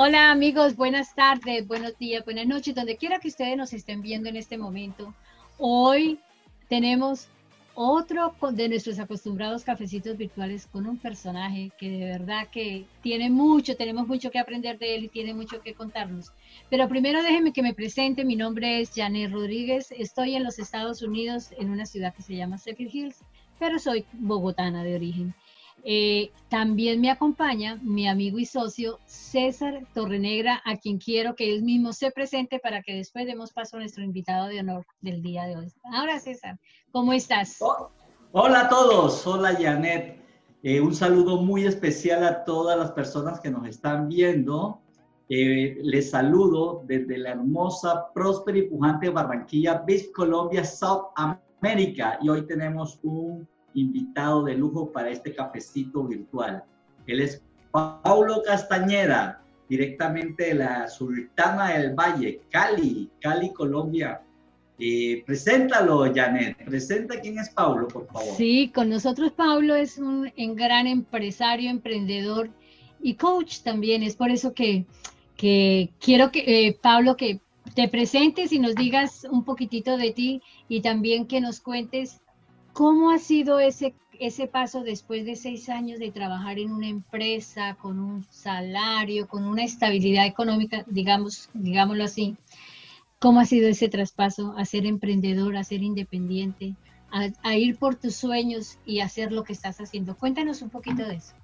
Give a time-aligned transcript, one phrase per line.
[0.00, 4.28] Hola amigos, buenas tardes, buenos días, buenas noches, donde quiera que ustedes nos estén viendo
[4.28, 5.12] en este momento.
[5.58, 6.20] Hoy
[6.68, 7.26] tenemos
[7.74, 13.74] otro de nuestros acostumbrados cafecitos virtuales con un personaje que de verdad que tiene mucho,
[13.74, 16.30] tenemos mucho que aprender de él y tiene mucho que contarnos.
[16.70, 21.02] Pero primero déjenme que me presente, mi nombre es Janet Rodríguez, estoy en los Estados
[21.02, 23.24] Unidos en una ciudad que se llama Sefield Hills,
[23.58, 25.34] pero soy bogotana de origen.
[25.84, 31.62] Eh, también me acompaña mi amigo y socio César Torrenegra, a quien quiero que él
[31.62, 35.44] mismo se presente para que después demos paso a nuestro invitado de honor del día
[35.46, 35.72] de hoy.
[35.92, 36.58] Ahora, César,
[36.90, 37.56] ¿cómo estás?
[37.60, 37.90] Oh,
[38.32, 40.18] hola a todos, hola Janet.
[40.62, 44.80] Eh, un saludo muy especial a todas las personas que nos están viendo.
[45.28, 52.18] Eh, les saludo desde la hermosa, próspera y pujante Barranquilla Beach, Colombia, South America.
[52.22, 56.64] Y hoy tenemos un invitado de lujo para este cafecito virtual.
[57.06, 64.22] Él es Paulo Castañeda, directamente de la Sultana del Valle, Cali, Cali, Colombia.
[64.78, 66.56] Eh, preséntalo, Janet.
[66.64, 68.36] Presenta quién es Paulo, por favor.
[68.36, 72.50] Sí, con nosotros Paulo es un, gran empresario, emprendedor
[73.02, 74.02] y coach también.
[74.02, 74.86] Es por eso que,
[75.36, 77.40] que quiero que, eh, Pablo, que
[77.74, 82.20] te presentes y nos digas un poquitito de ti y también que nos cuentes
[82.78, 87.76] ¿Cómo ha sido ese, ese paso después de seis años de trabajar en una empresa
[87.82, 92.36] con un salario, con una estabilidad económica, digamos, digámoslo así?
[93.18, 96.76] ¿Cómo ha sido ese traspaso a ser emprendedor, a ser independiente,
[97.10, 100.16] a, ir por tus sueños y hacer lo que estás haciendo?
[100.16, 101.34] Cuéntanos un poquito de eso.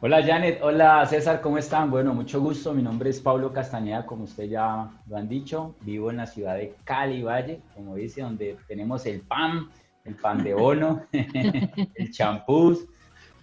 [0.00, 1.90] Hola Janet, hola César, ¿cómo están?
[1.90, 2.72] Bueno, mucho gusto.
[2.72, 5.74] Mi nombre es Pablo Castañeda, como usted ya lo han dicho.
[5.82, 9.68] Vivo en la ciudad de Cali Valle, como dice, donde tenemos el PAM,
[10.10, 12.86] el pan de bono, el champús,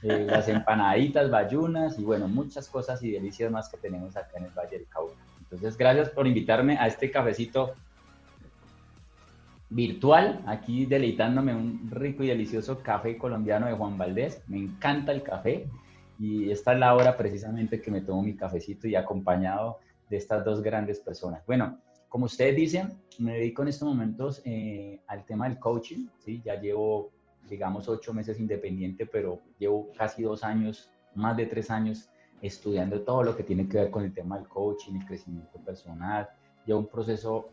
[0.04, 4.46] eh, las empanaditas, bayunas y bueno, muchas cosas y delicias más que tenemos acá en
[4.46, 5.16] el Valle del Cauca.
[5.42, 7.74] Entonces, gracias por invitarme a este cafecito
[9.69, 14.41] virtual, aquí deleitándome un rico y delicioso café colombiano de Juan Valdés.
[14.47, 15.68] Me encanta el café
[16.20, 20.44] y esta es la hora precisamente que me tomo mi cafecito y acompañado de estas
[20.46, 21.46] dos grandes personas.
[21.46, 26.41] Bueno, como ustedes dicen, me dedico en estos momentos eh, al tema del coaching, ¿sí?
[26.44, 27.12] Ya llevo,
[27.50, 32.09] digamos, ocho meses independiente, pero llevo casi dos años, más de tres años
[32.41, 36.29] estudiando todo lo que tiene que ver con el tema del coaching, el crecimiento personal.
[36.66, 37.50] Llevo un proceso,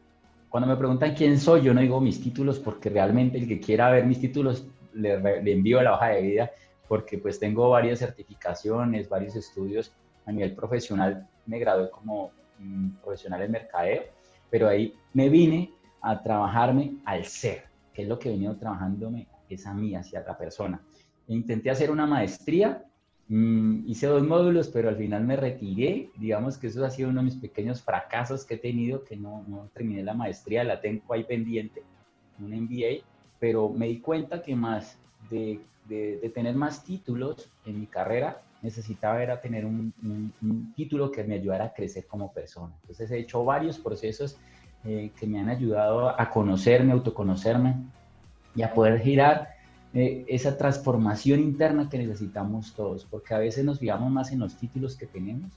[0.50, 3.90] cuando me preguntan quién soy, yo no digo mis títulos porque realmente el que quiera
[3.90, 6.50] ver mis títulos le, le envío la hoja de vida
[6.86, 9.92] porque pues tengo varias certificaciones, varios estudios
[10.26, 11.26] a nivel profesional.
[11.46, 14.02] Me gradué como mm, profesional en mercadeo
[14.54, 19.26] pero ahí me vine a trabajarme al ser, que es lo que he venido trabajándome,
[19.48, 20.80] es a mí, hacia la persona.
[21.26, 22.84] Intenté hacer una maestría,
[23.26, 26.10] mm, hice dos módulos, pero al final me retiré.
[26.14, 29.44] Digamos que eso ha sido uno de mis pequeños fracasos que he tenido, que no,
[29.74, 31.82] terminé la maestría, la tengo ahí pendiente,
[32.38, 33.04] un MBA,
[33.40, 34.96] pero me di cuenta que más
[35.30, 35.62] de,
[36.32, 39.92] tener más títulos en mi carrera, necesitaba era tener un,
[40.74, 42.74] título que me ayudara a crecer como persona.
[42.80, 44.38] Entonces he hecho varios procesos
[44.84, 47.76] eh, que me han ayudado a conocerme, autoconocerme
[48.56, 49.50] y a poder girar
[49.92, 54.56] eh, esa transformación interna que necesitamos todos, porque a veces nos fijamos más en los
[54.56, 55.52] títulos que tenemos,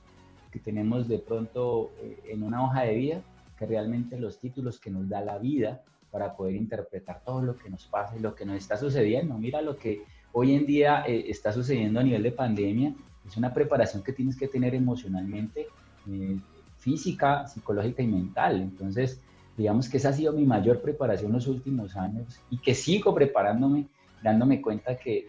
[0.52, 3.22] que tenemos de pronto eh, en una hoja de vida,
[3.58, 5.82] que realmente los títulos que nos da la vida
[6.12, 9.38] para poder interpretar todo lo que nos pasa y lo que nos está sucediendo.
[9.38, 10.04] Mira lo que
[10.34, 12.94] hoy en día eh, está sucediendo a nivel de pandemia,
[13.28, 15.68] es una preparación que tienes que tener emocionalmente,
[16.10, 16.38] eh,
[16.78, 18.62] física, psicológica y mental.
[18.62, 19.20] Entonces,
[19.58, 23.88] digamos que esa ha sido mi mayor preparación los últimos años y que sigo preparándome,
[24.24, 25.28] dándome cuenta que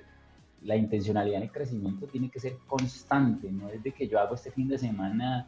[0.63, 4.35] la intencionalidad en el crecimiento tiene que ser constante, no es de que yo hago
[4.35, 5.47] este fin de semana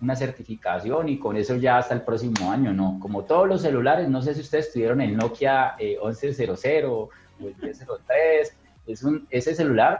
[0.00, 2.98] una certificación y con eso ya hasta el próximo año, no.
[3.00, 7.54] Como todos los celulares, no sé si ustedes tuvieron el Nokia 1100 eh, o el
[7.62, 8.55] 1003
[8.86, 9.98] es un, ese celular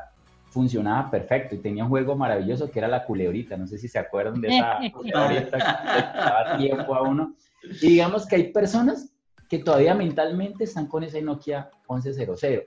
[0.51, 3.57] funcionaba perfecto y tenía un juego maravilloso que era la culebrita.
[3.57, 7.35] No sé si se acuerdan de esa culebrita que daba tiempo a uno.
[7.83, 9.13] Y digamos que hay personas
[9.49, 12.63] que todavía mentalmente están con ese Nokia 1100.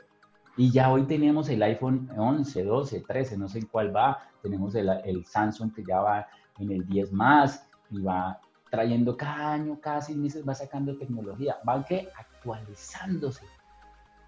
[0.58, 4.20] Y ya hoy tenemos el iPhone 11, 12, 13, no sé en cuál va.
[4.42, 6.28] Tenemos el, el Samsung que ya va
[6.60, 8.40] en el 10 más y va
[8.70, 11.58] trayendo cada año, cada seis meses va sacando tecnología.
[11.64, 13.46] Van que actualizándose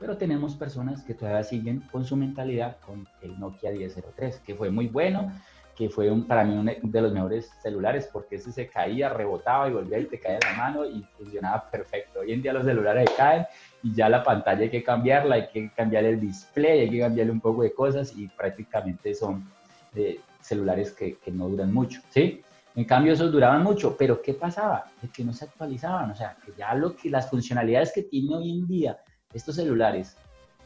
[0.01, 4.71] pero tenemos personas que todavía siguen con su mentalidad con el Nokia 1003, que fue
[4.71, 5.31] muy bueno,
[5.77, 9.69] que fue un, para mí uno de los mejores celulares porque ese se caía, rebotaba
[9.69, 12.21] y volvía y te caía la mano y funcionaba perfecto.
[12.21, 13.45] Hoy en día los celulares caen
[13.83, 17.31] y ya la pantalla hay que cambiarla, hay que cambiar el display, hay que cambiarle
[17.31, 19.47] un poco de cosas y prácticamente son
[19.95, 22.41] eh, celulares que, que, no duran mucho, ¿sí?
[22.75, 24.85] En cambio, esos duraban mucho, pero ¿qué pasaba?
[25.03, 28.35] Es que no se actualizaban, o sea, que ya lo que las funcionalidades que tiene
[28.35, 28.97] hoy en día
[29.33, 30.17] estos celulares,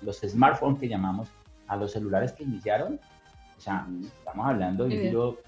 [0.01, 1.29] los smartphones que llamamos,
[1.67, 3.00] a los celulares que iniciaron,
[3.57, 5.39] o sea, estamos hablando de un giro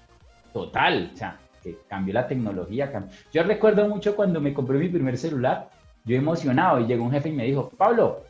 [0.52, 2.90] total, o sea, que cambió la tecnología.
[3.32, 5.70] Yo recuerdo mucho cuando me compré mi primer celular,
[6.04, 8.24] yo emocionado y llegó un jefe y me dijo, Pablo,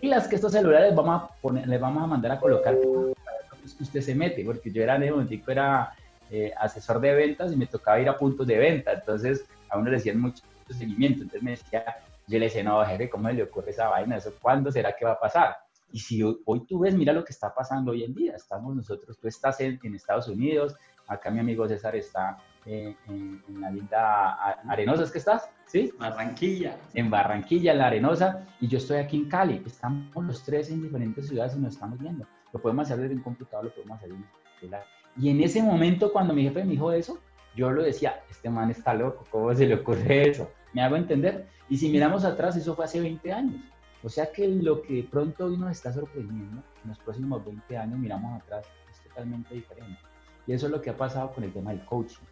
[0.00, 3.82] y las que estos celulares vamos a poner, les vamos a mandar a colocar que
[3.82, 5.92] usted se mete, porque yo era en ese momento era
[6.30, 9.90] eh, asesor de ventas y me tocaba ir a puntos de venta, entonces a uno
[9.90, 11.84] le hacían mucho seguimiento, entonces me decía,
[12.26, 14.16] yo le decía, no, jefe, ¿cómo le ocurre esa vaina?
[14.16, 15.56] ¿Eso cuándo será que va a pasar?
[15.92, 19.18] Y si hoy, tú ves, mira lo que está pasando hoy en día, estamos nosotros,
[19.18, 20.74] tú estás en, Estados Unidos,
[21.06, 24.32] acá mi amigo César está eh, en, la linda
[24.68, 25.50] Arenosa, ¿es que estás?
[25.66, 25.92] ¿Sí?
[25.98, 26.78] Barranquilla.
[26.94, 29.62] En Barranquilla, en la Arenosa, y yo estoy aquí en Cali.
[29.66, 32.26] Estamos los tres en diferentes ciudades y nos estamos viendo.
[32.52, 34.26] Lo podemos hacer desde un computador, lo podemos hacer en
[34.60, 34.84] celular.
[35.16, 37.18] Y en ese momento, cuando mi jefe me dijo eso,
[37.54, 40.50] yo lo decía, este man está loco, ¿cómo se le ocurre eso?
[40.72, 41.46] ¿Me hago entender?
[41.68, 43.60] Y si miramos atrás, eso fue hace 20 años.
[44.02, 47.98] O sea que lo que pronto hoy nos está sorprendiendo, en los próximos 20 años
[47.98, 50.00] miramos atrás, es totalmente diferente.
[50.46, 52.24] Y eso es lo que ha pasado con el tema del coaching.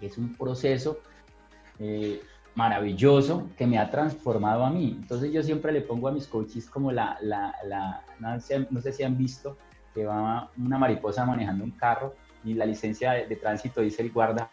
[0.00, 1.00] Es un proceso
[1.78, 2.22] eh,
[2.54, 4.96] maravilloso que me ha transformado a mí.
[5.00, 8.80] Entonces yo siempre le pongo a mis coaches como la, la, la no, sé, no
[8.80, 9.58] sé si han visto
[9.94, 14.50] que va una mariposa manejando un carro y la licencia de, tránsito dice el guarda,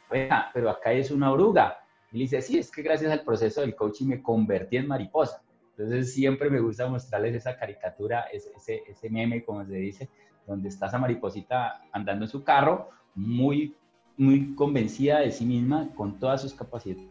[0.54, 1.80] pero acá es una oruga.
[2.12, 5.42] Y le dice, sí, es que gracias al proceso del coaching me convertí en mariposa.
[5.78, 10.10] Entonces siempre me gusta mostrarles esa caricatura, ese, ese, meme, como se dice,
[10.46, 13.76] donde está esa mariposita andando en su carro, muy,
[14.18, 17.08] muy convencida de sí misma, con todas sus capacidades,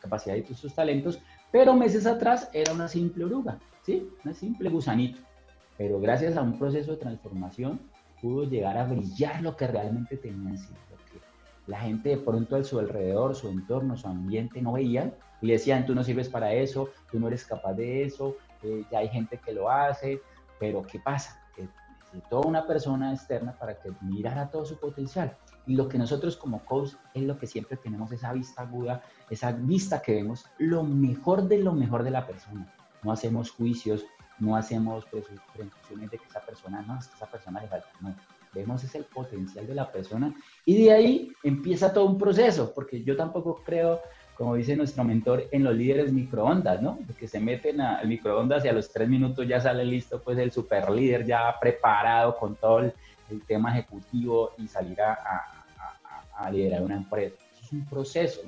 [0.00, 1.20] capacidades y sus talentos,
[1.52, 4.08] pero meses atrás era una simple oruga, ¿sí?
[4.24, 5.20] Una simple gusanito
[5.80, 7.80] pero gracias a un proceso de transformación
[8.20, 10.74] pudo llegar a brillar lo que realmente tenía en sí.
[11.70, 15.52] La gente de pronto a su alrededor, su entorno, su ambiente no veían y le
[15.52, 18.34] decían, tú no sirves para eso, tú no eres capaz de eso,
[18.64, 20.20] eh, ya hay gente que lo hace,
[20.58, 21.40] pero ¿qué pasa?
[21.54, 21.68] Que
[22.12, 25.36] necesitó una persona externa para que mirara todo su potencial.
[25.64, 29.52] Y lo que nosotros como coach es lo que siempre tenemos, esa vista aguda, esa
[29.52, 32.66] vista que vemos lo mejor de lo mejor de la persona.
[33.04, 34.04] No hacemos juicios,
[34.40, 38.12] no hacemos presunciones de que esa persona, no, es que esa persona le falta, no.
[38.52, 43.02] Vemos es el potencial de la persona y de ahí empieza todo un proceso, porque
[43.04, 44.00] yo tampoco creo,
[44.36, 46.98] como dice nuestro mentor, en los líderes microondas, ¿no?
[47.18, 50.50] Que se meten al microondas y a los tres minutos ya sale listo, pues el
[50.50, 52.92] super líder ya preparado con todo el,
[53.46, 57.36] tema ejecutivo y salir a, a, a, liderar una empresa.
[57.62, 58.40] Es un proceso.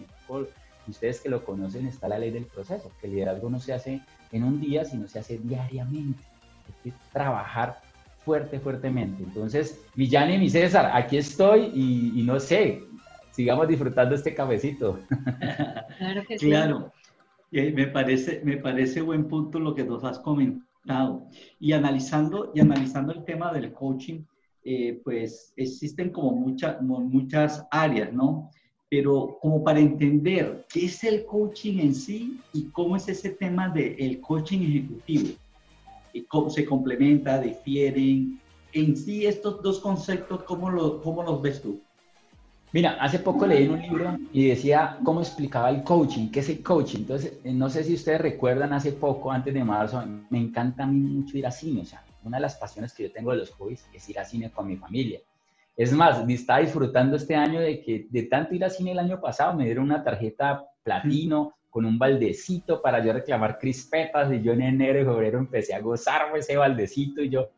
[0.89, 4.01] Ustedes que lo conocen, está la ley del proceso, que el liderazgo no se hace
[4.33, 6.25] en un día, sino se hace diariamente.
[6.67, 7.81] Hay que trabajar
[8.25, 9.23] fuerte, fuertemente.
[9.23, 12.83] Entonces, Villani y mi César, aquí estoy y, no sé,
[13.31, 14.99] sigamos disfrutando este cafecito.
[15.99, 16.47] Claro que sí.
[16.47, 16.93] Claro.
[17.51, 21.29] me parece, me parece buen punto lo que nos has comentado.
[21.61, 24.25] Y analizando, y analizando el tema del coaching,
[24.65, 28.51] eh, pues existen como muchas muchas áreas, ¿no?
[28.93, 33.71] pero como para entender qué es el coaching en sí y cómo es ese tema
[33.71, 35.31] del coaching ejecutivo.
[36.29, 38.41] Cómo se complementa, difieren.
[38.73, 41.81] En sí, estos dos conceptos, ¿cómo, lo, cómo los ves tú?
[42.73, 46.63] Mira, hace poco leí un libro y decía cómo explicaba el coaching, qué es el
[46.63, 47.01] coaching.
[47.01, 50.87] Entonces, eh, no sé si ustedes recuerdan, hace poco, antes de marzo, me encanta a
[50.87, 51.83] mí mucho ir a cine.
[51.83, 54.25] O sea, una de las pasiones que yo tengo de los hobbies es ir a
[54.25, 55.21] cine con mi familia.
[55.77, 59.21] Es más, estaba disfrutando este año de que de tanto ir al cine el año
[59.21, 64.53] pasado me dieron una tarjeta platino con un baldecito para yo reclamar crispetas y yo
[64.53, 67.49] en enero y febrero empecé a gozarme ese baldecito y yo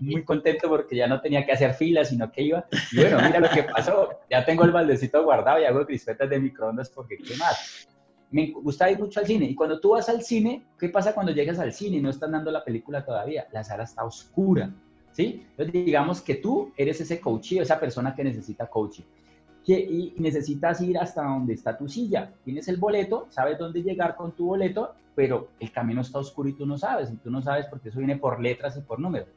[0.00, 2.66] muy contento porque ya no tenía que hacer filas, sino que iba.
[2.90, 6.40] Y bueno, mira lo que pasó, ya tengo el baldecito guardado y hago crispetas de
[6.40, 7.88] microondas porque qué más.
[8.32, 11.30] Me gusta ir mucho al cine y cuando tú vas al cine, ¿qué pasa cuando
[11.30, 13.46] llegas al cine y no están dando la película todavía?
[13.52, 14.72] La sala está oscura
[15.12, 15.46] ¿sí?
[15.50, 19.04] Entonces, digamos que tú eres ese coach, esa persona que necesita coaching.
[19.64, 22.32] Que, y necesitas ir hasta donde está tu silla.
[22.44, 26.54] Tienes el boleto, sabes dónde llegar con tu boleto, pero el camino está oscuro y
[26.54, 27.10] tú no sabes.
[27.12, 29.28] Y tú no sabes porque eso viene por letras y por números.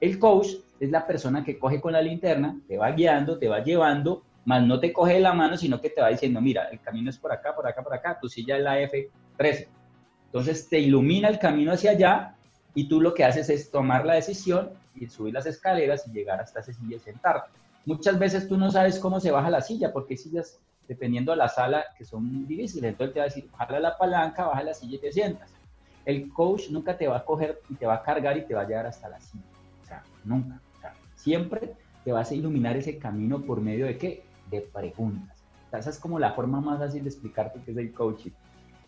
[0.00, 0.48] El coach
[0.78, 4.64] es la persona que coge con la linterna, te va guiando, te va llevando, más
[4.64, 7.32] no te coge la mano, sino que te va diciendo, mira, el camino es por
[7.32, 9.68] acá, por acá, por acá, tu silla es la F13.
[10.26, 12.36] Entonces te ilumina el camino hacia allá
[12.74, 16.40] y tú lo que haces es tomar la decisión y subir las escaleras y llegar
[16.40, 17.50] hasta esa silla y sentarte.
[17.84, 21.38] Muchas veces tú no sabes cómo se baja la silla, porque hay sillas, dependiendo de
[21.38, 22.90] la sala, que son difíciles.
[22.90, 25.50] Entonces te va a decir, baja la palanca, baja la silla y te sientas.
[26.04, 28.62] El coach nunca te va a coger y te va a cargar y te va
[28.62, 29.44] a llevar hasta la silla.
[29.82, 30.60] O sea, nunca.
[31.14, 34.24] siempre te vas a iluminar ese camino por medio de qué?
[34.50, 35.36] De preguntas.
[35.72, 38.30] Esa es como la forma más fácil de explicarte qué es el coaching.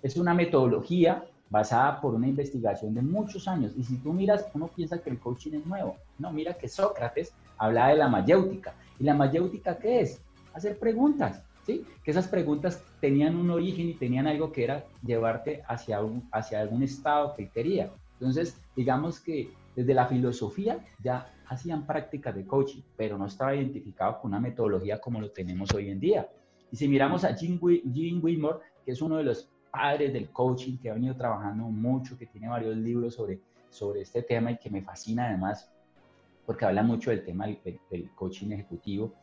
[0.02, 3.72] Es una metodología basada por una investigación de muchos años.
[3.76, 5.96] Y si tú miras, uno piensa que el coaching es nuevo.
[6.18, 8.74] No, mira que Sócrates hablaba de la mayéutica.
[8.98, 10.20] ¿Y la mayéutica qué es?
[10.54, 11.84] Hacer preguntas, ¿sí?
[12.02, 16.60] Que esas preguntas tenían un origen y tenían algo que era llevarte hacia, un, hacia
[16.60, 17.92] algún estado que quería.
[18.14, 24.20] Entonces, digamos que desde la filosofía ya hacían prácticas de coaching, pero no estaba identificado
[24.20, 26.28] con una metodología como lo tenemos hoy en día.
[26.72, 27.60] Y si miramos a Jim,
[27.92, 32.16] Jim Whitmore, que es uno de los padres del coaching, que ha venido trabajando mucho,
[32.16, 35.70] que tiene varios libros sobre, sobre este tema y que me fascina además,
[36.46, 39.14] porque habla mucho del tema del, coaching ejecutivo.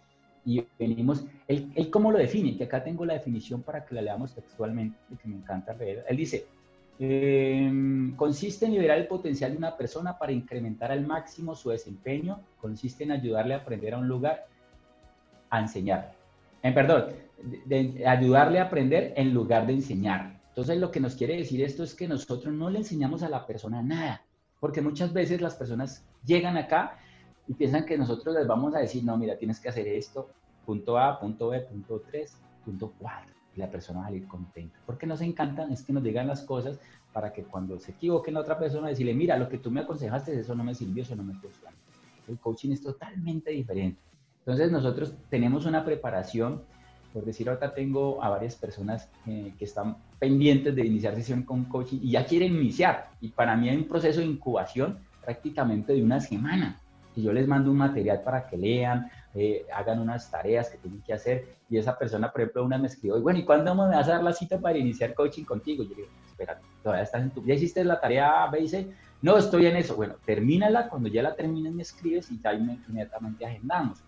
[0.46, 4.02] Y venimos, él, él, cómo lo define, que acá tengo la definición para que la
[4.02, 6.06] leamos textualmente, que me encanta leer.
[6.08, 6.48] Él dice,
[7.00, 7.72] eh,
[8.16, 13.04] consiste en liberar el potencial de una persona para incrementar al máximo su desempeño, consiste
[13.04, 14.48] en ayudarle a aprender a un lugar,
[15.50, 16.14] a enseñar.
[16.64, 17.06] En perdón,
[17.66, 20.40] de, ayudarle a aprender en lugar de enseñar.
[20.50, 23.46] Entonces, lo que nos quiere decir esto es que nosotros no le enseñamos a la
[23.46, 24.24] persona nada,
[24.60, 26.98] porque muchas veces las personas llegan acá
[27.48, 30.30] y piensan que nosotros les vamos a decir, no, mira, tienes que hacer esto,
[30.66, 34.78] punto A, punto B, punto 3, punto 4, y la persona va a salir contenta.
[34.86, 36.80] Porque nos encantan es que nos digan las cosas
[37.14, 40.40] para que cuando se equivoque la otra persona, decirle, mira, lo que tú me aconsejaste,
[40.40, 41.76] eso no me sirvió, eso no me funciona.
[42.28, 44.02] El coaching es totalmente diferente.
[44.40, 46.62] Entonces, nosotros tenemos una preparación
[47.18, 51.66] por decir, ahorita tengo a varias personas eh, que están pendientes de iniciar sesión con
[51.66, 53.10] coaching y ya quieren iniciar.
[53.22, 56.80] Y para mí hay un proceso de incubación prácticamente de una semana.
[57.18, 61.02] Y yo les mando un material para que lean, eh, hagan unas tareas que tienen
[61.02, 61.58] que hacer.
[61.70, 64.24] Y esa persona, por ejemplo, una me escribió, bueno, ¿y cuándo me vas a dar
[64.24, 65.84] la cita para iniciar coaching contigo?
[65.84, 67.44] Yo le digo, espera, todavía estás en tu...
[67.44, 68.88] ¿Ya hiciste la tarea A, B y C?
[69.22, 69.96] No, estoy en eso.
[69.96, 74.00] Bueno, termínala, cuando ya la termines me escribes y ya inmediatamente agendamos.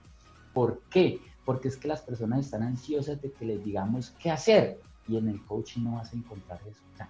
[0.53, 1.19] ¿Por qué?
[1.49, 5.29] porque es que las personas están ansiosas de que les digamos qué hacer y en
[5.29, 6.83] el coaching no vas a encontrar eso.
[6.93, 7.09] O sea,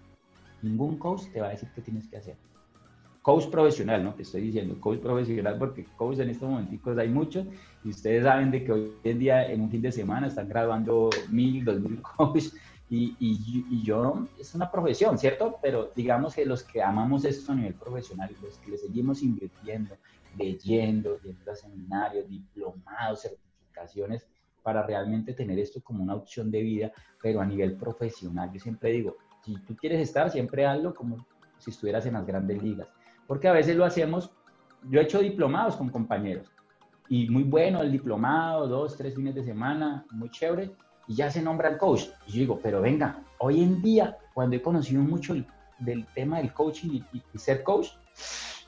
[0.61, 2.37] ningún coach te va a decir qué tienes que hacer.
[3.21, 4.13] Coach profesional, ¿no?
[4.13, 7.45] Te estoy diciendo coach profesional porque coach en estos momenticos hay muchos
[7.83, 11.09] y ustedes saben de que hoy en día en un fin de semana están graduando
[11.29, 12.55] mil, dos mil coaches
[12.89, 15.57] y, y, y, yo, es una profesión, ¿cierto?
[15.61, 19.95] Pero digamos que los que amamos esto a nivel profesional, los que le seguimos invirtiendo,
[20.35, 24.25] leyendo, yendo a seminarios, diplomados, certificados,
[24.63, 28.51] para realmente tener esto como una opción de vida, pero a nivel profesional.
[28.51, 31.25] Yo siempre digo, si tú quieres estar, siempre hazlo como
[31.57, 32.87] si estuvieras en las grandes ligas,
[33.29, 34.31] porque a veces lo hacemos,
[34.89, 36.51] yo he hecho diplomados con compañeros
[37.09, 40.71] y muy bueno el diplomado, dos, tres fines de semana, muy chévere,
[41.07, 42.05] y ya se nombra el coach.
[42.25, 45.35] Y yo digo, pero venga, hoy en día, cuando he conocido mucho
[45.77, 47.89] del tema del coaching y, y ser coach,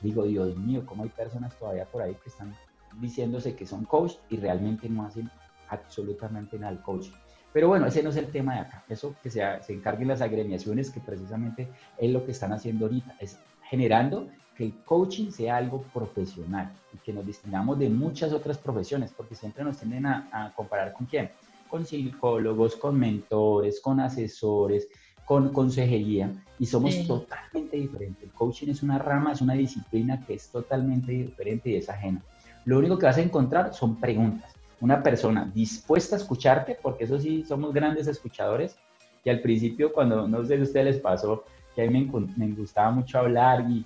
[0.00, 2.54] digo, Dios mío, cómo hay personas todavía por ahí que están
[3.00, 5.28] diciéndose que son coach y realmente no hacen
[5.70, 7.10] absolutamente nada al coaching.
[7.52, 8.84] Pero bueno, ese no es el tema de acá.
[8.88, 13.16] Eso que se, se encarguen las agremiaciones, que precisamente es lo que están haciendo ahorita,
[13.18, 18.58] es generando que el coaching sea algo profesional y que nos distingamos de muchas otras
[18.58, 21.30] profesiones, porque siempre nos tienden a, comparar con quién,
[21.68, 24.88] con psicólogos, con mentores, con asesores,
[25.24, 28.24] con consejería, y somos totalmente diferentes.
[28.24, 32.22] El coaching es una rama, es una disciplina que es totalmente diferente y es ajena
[32.64, 34.52] lo único que vas a encontrar son preguntas.
[34.80, 38.76] Una persona dispuesta a escucharte, porque eso sí, somos grandes escuchadores.
[39.24, 41.44] Y al principio, cuando no sé si a ustedes les pasó,
[41.74, 43.84] que a mí me, gustaba mucho hablar y,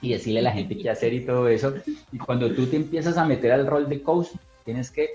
[0.00, 1.74] y decirle a la gente qué hacer y todo eso.
[2.12, 4.28] Y cuando tú te empiezas a meter al rol de coach,
[4.64, 5.10] tienes que,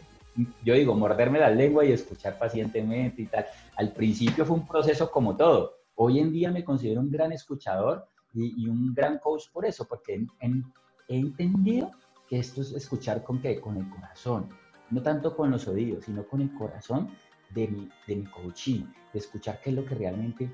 [0.63, 3.45] yo digo, morderme la lengua y escuchar pacientemente y tal.
[3.75, 5.77] Al principio fue un proceso como todo.
[5.95, 10.25] Hoy en día me considero un gran escuchador y, un gran coach por eso, porque
[10.39, 11.91] he entendido
[12.31, 13.59] esto es escuchar con qué?
[13.59, 14.49] Con el corazón,
[14.89, 17.09] no tanto con los oídos, sino con el corazón
[17.49, 20.49] de mi, de mi coaching, de escuchar qué es lo que realmente,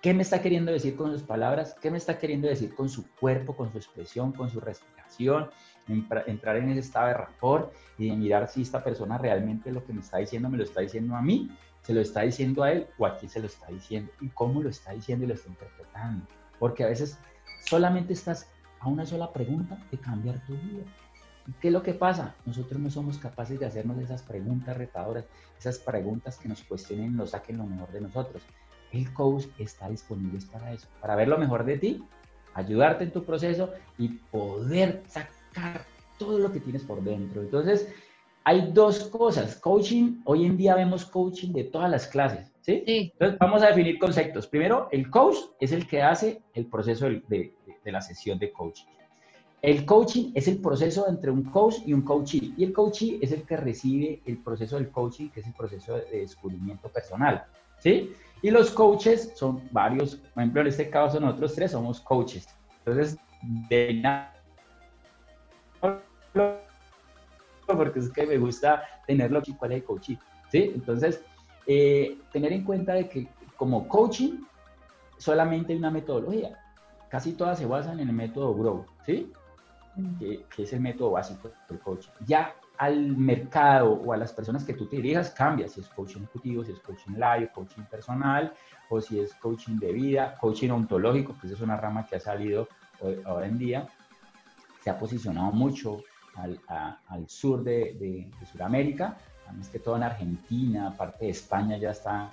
[0.00, 3.08] qué me está queriendo decir con sus palabras, qué me está queriendo decir con su
[3.16, 5.50] cuerpo, con su expresión, con su respiración,
[5.88, 9.92] entrar en ese estado de rapport y de mirar si esta persona realmente lo que
[9.92, 11.50] me está diciendo me lo está diciendo a mí,
[11.82, 14.62] se lo está diciendo a él o a quién se lo está diciendo y cómo
[14.62, 16.26] lo está diciendo y lo está interpretando.
[16.58, 17.18] Porque a veces
[17.64, 20.84] solamente estás a una sola pregunta de cambiar tu vida.
[21.60, 22.34] ¿Qué es lo que pasa?
[22.46, 25.24] Nosotros no somos capaces de hacernos esas preguntas retadoras,
[25.58, 28.42] esas preguntas que nos cuestionen, nos saquen lo mejor de nosotros.
[28.92, 32.04] El coach está disponible para eso, para ver lo mejor de ti,
[32.54, 35.84] ayudarte en tu proceso y poder sacar
[36.18, 37.40] todo lo que tienes por dentro.
[37.40, 37.88] Entonces,
[38.44, 39.56] hay dos cosas.
[39.56, 42.82] Coaching, hoy en día vemos coaching de todas las clases, ¿sí?
[42.86, 44.46] Entonces, vamos a definir conceptos.
[44.46, 47.54] Primero, el coach es el que hace el proceso de,
[47.84, 48.86] de la sesión de coaching.
[49.62, 52.54] El coaching es el proceso entre un coach y un coachee.
[52.56, 55.96] Y el coachee es el que recibe el proceso del coaching, que es el proceso
[55.96, 57.44] de descubrimiento personal.
[57.78, 58.12] ¿Sí?
[58.42, 60.16] Y los coaches son varios.
[60.16, 62.48] Por ejemplo, en este caso, nosotros tres somos coaches.
[62.78, 63.18] Entonces,
[63.68, 64.32] de nada.
[67.66, 70.16] Porque es que me gusta tenerlo aquí, cuál es el coaching.
[70.50, 70.72] ¿Sí?
[70.74, 71.22] Entonces,
[71.66, 74.42] eh, tener en cuenta de que como coaching
[75.18, 76.58] solamente hay una metodología.
[77.08, 79.32] Casi todas se basan en el método Grow, ¿sí?
[80.18, 82.10] que, es el método básico del coaching.
[82.26, 86.20] Ya al mercado o a las personas que tú te dirijas cambia, si es coaching
[86.20, 88.54] ejecutivo, si es coaching live, coaching personal,
[88.88, 92.68] o si es coaching de vida, coaching ontológico, que es una rama que ha salido
[93.00, 93.86] hoy, ahora en día,
[94.82, 95.98] se ha posicionado mucho
[96.36, 101.76] al, al sur de, de, de Sudamérica, además que todo en Argentina, parte de España
[101.76, 102.30] ya está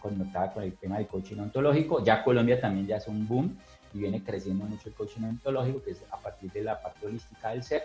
[0.00, 3.56] conectada con el tema del coaching ontológico, ya Colombia también ya es un boom,
[3.92, 7.50] y viene creciendo mucho el coaching ontológico, que es a partir de la parte holística
[7.50, 7.84] del ser.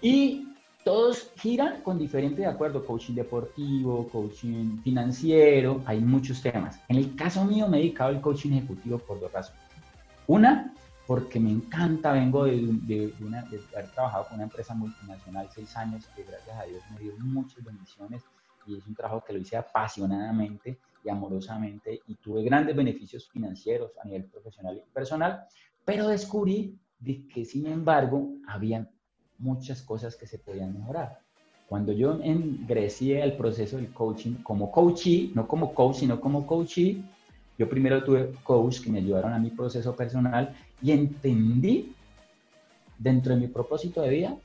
[0.00, 0.53] Y
[0.84, 6.78] todos giran con diferente de acuerdo, coaching deportivo, coaching financiero, hay muchos temas.
[6.88, 9.62] En el caso mío me he dedicado al coaching ejecutivo por dos razones.
[10.26, 10.74] Una,
[11.06, 16.06] porque me encanta, vengo de, de, de, haber trabajado con una empresa multinacional seis años,
[16.14, 18.22] que gracias a Dios me dio muchas bendiciones
[18.66, 23.92] y es un trabajo que lo hice apasionadamente y amorosamente y tuve grandes beneficios financieros
[24.02, 25.46] a nivel profesional y personal,
[25.84, 28.88] pero descubrí de que sin embargo había
[29.44, 31.20] muchas cosas que se podían mejorar.
[31.68, 37.02] Cuando yo ingresé al proceso del coaching como coachee, no como coach, sino como coachee,
[37.58, 41.94] yo primero tuve coach que me ayudaron a mi proceso personal y entendí
[42.98, 44.36] dentro de mi propósito de vida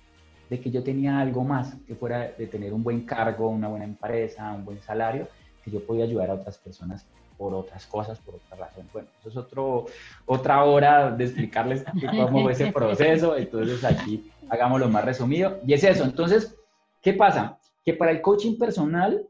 [0.50, 3.86] de que yo tenía algo más que fuera de tener un buen cargo, una buena
[3.86, 5.28] empresa, un buen salario,
[5.64, 7.06] que yo podía ayudar a otras personas
[7.40, 8.92] por otras cosas, por otras razones.
[8.92, 9.86] Bueno, eso es otro,
[10.26, 15.58] otra hora de explicarles cómo fue ese proceso, entonces aquí hagámoslo más resumido.
[15.66, 16.54] Y es eso, entonces,
[17.02, 17.58] ¿qué pasa?
[17.86, 19.26] Que para el coaching personal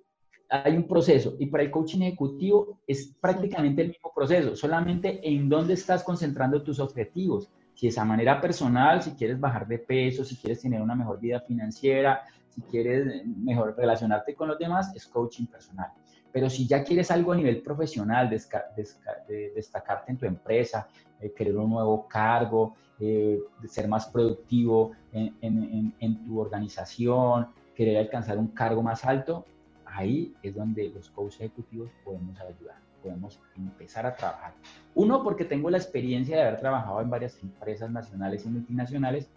[0.49, 5.47] hay un proceso y para el coaching ejecutivo es prácticamente el mismo proceso, solamente en
[5.47, 7.47] dónde estás concentrando tus objetivos.
[7.75, 11.19] Si es a manera personal, si quieres bajar de peso, si quieres tener una mejor
[11.19, 15.91] vida financiera, si quieres mejor relacionarte con los demás, es coaching personal.
[16.31, 20.87] Pero si ya quieres algo a nivel profesional, destacarte en tu empresa,
[21.19, 28.49] eh, querer un nuevo cargo, eh, ser más productivo en, tu organización, querer alcanzar un
[28.49, 29.45] cargo más alto,
[29.85, 34.53] ahí es donde los coaches ejecutivos podemos ayudar, podemos empezar a trabajar.
[34.95, 39.29] Uno, porque tengo la experiencia de haber trabajado en varias empresas nacionales y multinacionales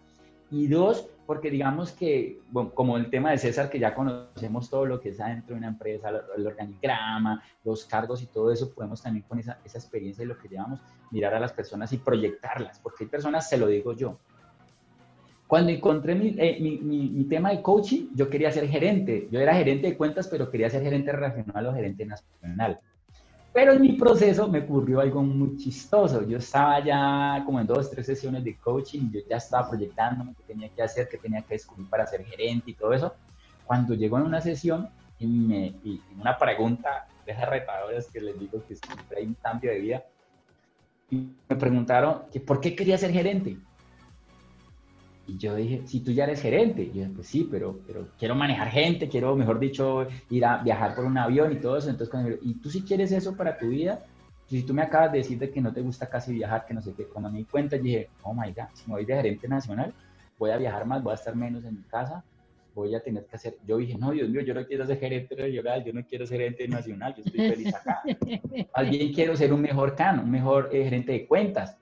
[0.52, 2.38] y dos, porque digamos que,
[2.74, 5.68] como el tema de César, que ya conocemos todo lo que es adentro de una
[5.68, 10.26] empresa, el organigrama, los cargos y todo eso, podemos también con esa, esa experiencia y
[10.28, 13.94] lo que llevamos, mirar a las personas y proyectarlas, porque hay personas, se lo digo
[13.94, 14.18] yo.
[15.46, 19.28] Cuando encontré mi, eh, mi, mi, tema de coaching, yo quería ser gerente.
[19.30, 22.80] Yo era gerente de cuentas, pero quería ser gerente regional o gerente nacional.
[23.52, 26.26] Pero en mi proceso me ocurrió algo muy chistoso.
[26.26, 30.42] Yo estaba ya como en dos, tres sesiones de coaching, yo ya estaba proyectándome qué
[30.54, 33.14] tenía que hacer, qué tenía que descubrir para ser gerente y todo eso.
[33.66, 34.88] Cuando llegó en una sesión
[35.18, 39.34] y me y una pregunta de esas retadoras que les digo que siempre hay un
[39.34, 40.04] cambio de vida,
[41.10, 43.58] y me preguntaron que por qué quería ser gerente.
[45.26, 48.34] Y yo dije, si tú ya eres gerente, yo dije, pues sí, pero, pero quiero
[48.34, 51.90] manejar gente, quiero, mejor dicho, ir a viajar por un avión y todo eso.
[51.90, 54.04] Entonces, cuando y tú si quieres eso para tu vida,
[54.46, 56.82] si tú me acabas de decir de que no te gusta casi viajar, que no
[56.82, 59.48] sé qué, cuando me di cuenta dije, oh my God, si me voy de gerente
[59.48, 59.94] nacional,
[60.38, 62.22] voy a viajar más, voy a estar menos en mi casa,
[62.74, 65.34] voy a tener que hacer, yo dije, no, Dios mío, yo no quiero ser gerente
[65.34, 68.02] regional, yo no quiero ser gerente nacional, yo estoy feliz acá.
[68.76, 71.78] Más bien quiero ser un mejor can, un mejor eh, gerente de cuentas.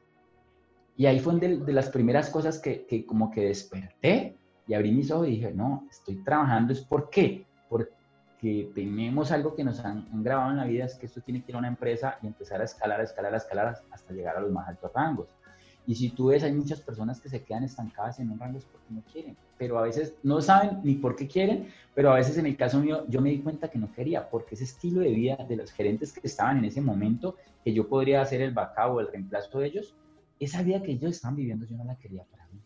[1.00, 4.36] Y ahí fue de, las primeras cosas que, como que desperté
[4.66, 7.46] y abrí mis ojos y dije, no, estoy trabajando, ¿es por qué?
[7.70, 11.52] Porque tenemos algo que nos han, grabado en la vida, es que esto tiene que
[11.52, 14.40] ir a una empresa y empezar a escalar, a escalar, a escalar hasta llegar a
[14.40, 15.30] los más altos rangos.
[15.86, 18.66] Y si tú ves, hay muchas personas que se quedan estancadas en un rango es
[18.66, 22.36] porque no quieren, pero a veces no saben ni por qué quieren, pero a veces
[22.36, 25.14] en el caso mío yo me di cuenta que no quería, porque ese estilo de
[25.14, 28.96] vida de los gerentes que estaban en ese momento, que yo podría hacer el backup
[28.96, 29.94] o el reemplazo de ellos,
[30.40, 32.58] esa vida que ellos estaban viviendo yo no la quería para mí,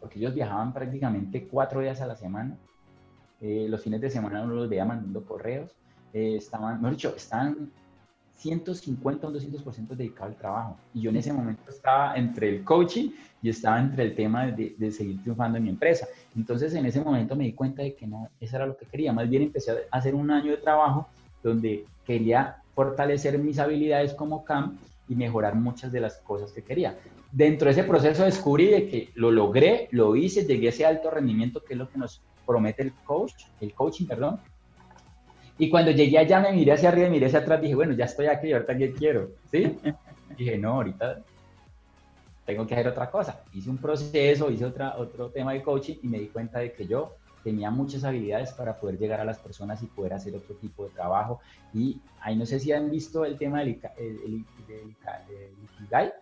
[0.00, 2.56] porque ellos viajaban prácticamente cuatro días a la semana,
[3.40, 5.70] eh, los fines de semana uno los veía mandando correos,
[6.12, 7.70] eh, estaban, mejor dicho, estaban
[8.34, 10.76] 150 o 200% dedicados al trabajo.
[10.94, 13.10] Y yo en ese momento estaba entre el coaching
[13.42, 16.06] y estaba entre el tema de, de, seguir triunfando en mi empresa.
[16.34, 19.12] Entonces en ese momento me di cuenta de que no, eso era lo que quería.
[19.12, 21.08] Más bien empecé a hacer un año de trabajo
[21.42, 24.78] donde quería fortalecer mis habilidades como CAM
[25.10, 26.96] y mejorar muchas de las cosas que quería.
[27.32, 31.10] Dentro de ese proceso descubrí de que lo logré, lo hice, llegué a ese alto
[31.10, 34.38] rendimiento que es lo que nos promete el coach, el coaching, perdón.
[35.58, 38.04] Y cuando llegué allá me miré hacia arriba y miré hacia atrás, dije, bueno, ya
[38.04, 39.76] estoy aquí, ahorita qué quiero, ¿sí?
[40.38, 41.22] dije, no, ahorita
[42.46, 43.42] tengo que hacer otra cosa.
[43.52, 46.86] Hice un proceso, hice otra, otro tema de coaching y me di cuenta de que
[46.86, 50.84] yo tenía muchas habilidades para poder llegar a las personas y poder hacer otro tipo
[50.84, 51.40] de trabajo.
[51.72, 54.44] Y ahí no sé si han visto el tema del, el,
[55.64, 56.12] Ikigai.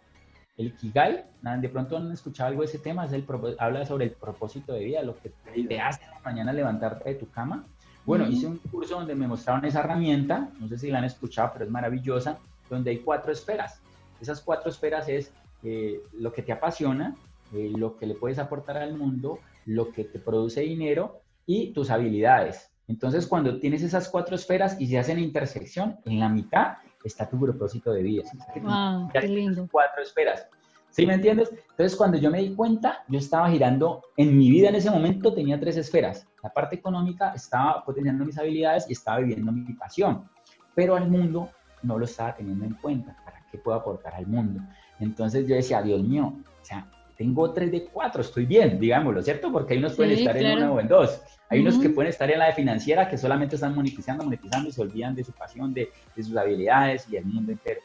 [0.56, 1.24] El Ikigai,
[1.60, 3.24] de pronto han escuchado algo de ese tema, es el,
[3.58, 7.64] habla sobre el propósito de vida, lo que te hace mañana levantarte de tu cama.
[8.04, 11.50] Bueno, hice un curso donde me mostraron esa herramienta, no sé si la han escuchado,
[11.52, 12.38] pero es maravillosa,
[12.70, 13.80] donde hay cuatro esferas.
[14.20, 15.30] Esas cuatro esferas es
[15.62, 17.14] eh, lo que te apasiona,
[17.52, 21.90] eh, lo que le puedes aportar al mundo, lo que te produce dinero y tus
[21.90, 22.72] habilidades.
[22.86, 27.38] Entonces, cuando tienes esas cuatro esferas y se hacen intersección, en la mitad está tu
[27.38, 28.22] propósito de vida.
[28.62, 29.68] Wow, qué lindo.
[29.70, 30.48] Cuatro esferas.
[30.88, 31.50] ¿Sí me entiendes?
[31.52, 35.34] Entonces, cuando yo me di cuenta, yo estaba girando, en mi vida en ese momento
[35.34, 36.26] tenía tres esferas.
[36.42, 40.30] La parte económica estaba potenciando mis habilidades y estaba viviendo mi pasión,
[40.74, 41.50] pero al mundo
[41.82, 43.14] no lo estaba teniendo en cuenta.
[43.22, 44.62] ¿Para qué puedo aportar al mundo?
[44.98, 49.50] Entonces yo decía, Dios mío, o sea, tengo tres de cuatro, estoy bien, digámoslo, ¿cierto?
[49.50, 51.20] Porque hay unos pueden estar en una o en dos.
[51.50, 54.72] Hay unos que pueden estar en la de financiera que solamente están monetizando, monetizando y
[54.72, 57.80] se olvidan de su pasión, de, de sus habilidades y el mundo entero.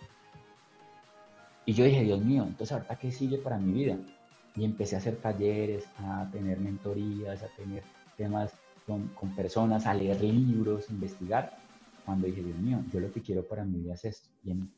[1.65, 3.97] Y yo dije, Dios mío, entonces ahorita qué sigue para mi vida?
[4.55, 7.81] Y empecé a hacer talleres, a tener mentorías, a tener
[8.15, 8.53] temas
[8.85, 11.57] con, con personas, a leer libros, a investigar.
[12.05, 14.29] Cuando dije, Dios mío, yo lo que quiero para mi vida es esto.
[14.43, 14.69] Y en,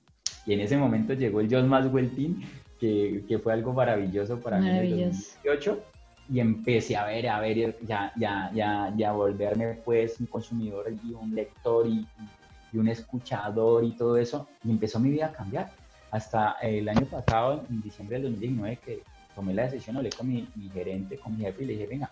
[0.45, 2.41] y en ese momento llegó el John Maxwell Team
[2.86, 5.84] que, que fue algo maravilloso para mí en el 2018
[6.30, 11.13] y empecé a ver, a ver, ya, ya, ya, ya volverme pues un consumidor y
[11.13, 12.06] un lector y,
[12.71, 15.71] y, un escuchador y todo eso, y empezó mi vida a cambiar.
[16.12, 20.48] Hasta el año pasado, en diciembre del 2019, que tomé la decisión, hablé con mi,
[20.56, 22.10] mi gerente, con mi jefe y le dije, venga,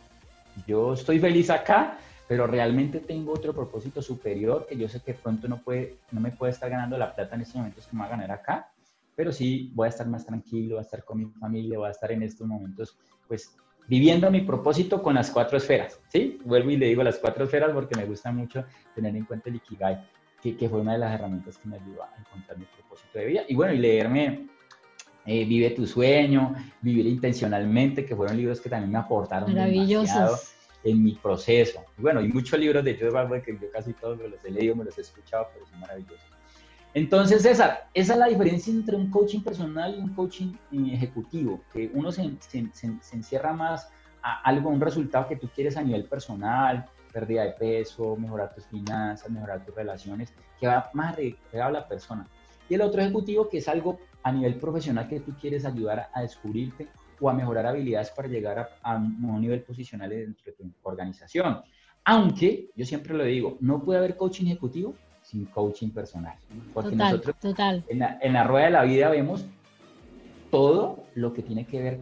[0.67, 5.47] yo estoy feliz acá, pero realmente tengo otro propósito superior que yo sé que pronto
[5.47, 8.07] no, puede, no me puede estar ganando la plata en estos momentos que me va
[8.07, 8.69] a ganar acá,
[9.15, 11.91] pero sí voy a estar más tranquilo, voy a estar con mi familia, voy a
[11.91, 12.97] estar en estos momentos,
[13.27, 13.55] pues,
[13.87, 16.39] viviendo mi propósito con las cuatro esferas, ¿sí?
[16.45, 19.57] Vuelvo y le digo las cuatro esferas porque me gusta mucho tener en cuenta el
[19.57, 20.07] Ikigai,
[20.41, 23.25] que, que fue una de las herramientas que me ayudó a encontrar mi propósito de
[23.25, 23.41] vida.
[23.47, 24.47] Y bueno, y leerme
[25.25, 30.53] eh, Vive tu sueño, Vivir intencionalmente, que fueron libros que también me aportaron Maravillosos.
[30.83, 31.83] en mi proceso.
[31.97, 34.51] Y bueno, y muchos libros de Joe Barber que yo casi todos me los he
[34.51, 36.19] leído, me los he escuchado, pero son maravillosos.
[36.93, 41.61] Entonces, César, esa es la diferencia entre un coaching personal y un coaching eh, ejecutivo,
[41.73, 42.21] que uno se,
[43.11, 43.89] encierra más
[44.21, 48.65] a algo, un resultado que tú quieres a nivel personal, pérdida de peso, mejorar tus
[48.67, 52.27] finanzas, mejorar tus relaciones, que va más a la persona.
[52.69, 56.21] Y el otro ejecutivo que es algo a nivel profesional que tú quieres ayudar a,
[56.21, 56.87] descubrirte
[57.19, 61.61] o a mejorar habilidades para llegar a un nivel posicional dentro de tu organización.
[62.05, 64.93] Aunque, yo siempre lo digo, no puede haber coaching ejecutivo
[65.33, 66.35] sin coaching personal.
[66.73, 67.83] Porque total, nosotros total.
[67.89, 69.45] En, la, en, la, rueda de la vida vemos
[70.51, 71.99] todo lo que tiene que ver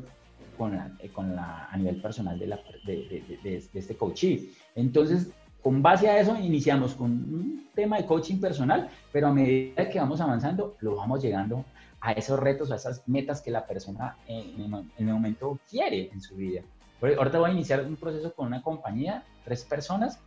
[0.58, 2.96] con la, con la a nivel personal de, la, de,
[3.42, 4.50] de, de, este coaching.
[4.76, 5.32] Entonces,
[5.64, 10.00] con base a eso iniciamos con un tema de coaching personal, pero a medida que
[10.00, 11.64] vamos avanzando, lo vamos llegando
[12.02, 16.20] a esos retos, a esas metas que la persona en, en el momento quiere en
[16.20, 16.64] su vida.
[17.02, 20.20] Ahorita voy a iniciar un proceso con una compañía, tres personas,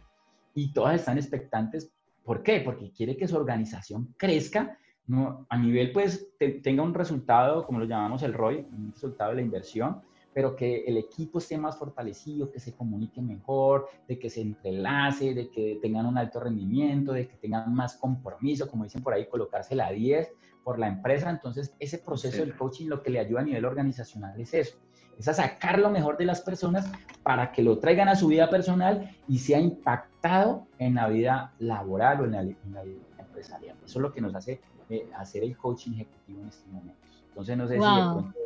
[0.55, 1.91] y todas están expectantes
[2.25, 2.61] ¿Por qué?
[2.61, 5.47] Porque quiere que su organización crezca ¿no?
[5.49, 9.37] a nivel, pues, te, tenga un resultado, como lo llamamos el ROI, un resultado de
[9.37, 10.01] la inversión,
[10.33, 15.35] pero que el equipo esté más fortalecido, que se comunique mejor, de que se entrelace,
[15.35, 19.29] de que tengan un alto rendimiento, de que tengan más compromiso, como dicen por ahí,
[19.29, 20.33] colocarse la 10
[20.65, 21.31] por la empresa.
[21.31, 22.41] Entonces, ese proceso sí.
[22.41, 24.79] del coaching lo que le ayuda a nivel organizacional es eso
[25.19, 26.91] es a sacar lo mejor de las personas
[27.23, 32.21] para que lo traigan a su vida personal y sea impactado en la vida laboral
[32.21, 33.77] o en la, en la vida empresarial.
[33.85, 37.25] Eso es lo que nos hace eh, hacer el coaching ejecutivo en estos momentos.
[37.29, 37.87] Entonces, no sé wow.
[37.87, 38.39] si de pronto...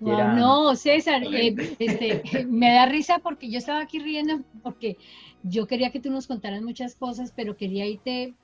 [0.00, 4.96] Wow, no, César, eh, este, me da risa porque yo estaba aquí riendo porque
[5.42, 8.34] yo quería que tú nos contaras muchas cosas, pero quería irte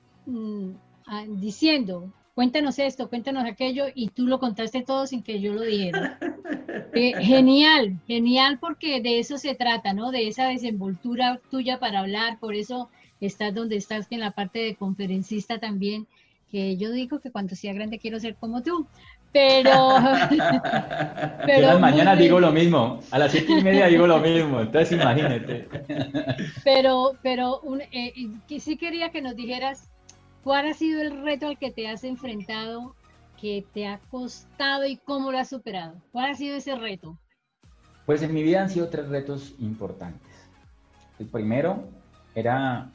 [1.07, 5.61] a, diciendo, cuéntanos esto, cuéntanos aquello, y tú lo contaste todo sin que yo lo
[5.61, 6.19] dijera.
[6.97, 10.11] Eh, genial, genial porque de eso se trata, ¿no?
[10.11, 14.59] De esa desenvoltura tuya para hablar, por eso estás donde estás, que en la parte
[14.59, 16.07] de conferencista también,
[16.49, 18.87] que yo digo que cuando sea grande quiero ser como tú,
[19.33, 19.89] pero...
[21.45, 24.93] pero yo mañana digo lo mismo, a las siete y media digo lo mismo, entonces
[24.93, 25.67] imagínate.
[26.63, 28.13] Pero, pero un, eh,
[28.59, 29.89] sí quería que nos dijeras
[30.45, 32.95] ¿Cuál ha sido el reto al que te has enfrentado
[33.41, 35.95] que te ha costado y cómo lo has superado?
[36.11, 37.17] ¿Cuál ha sido ese reto?
[38.05, 40.21] Pues en mi vida han sido tres retos importantes.
[41.17, 41.85] El primero
[42.35, 42.91] era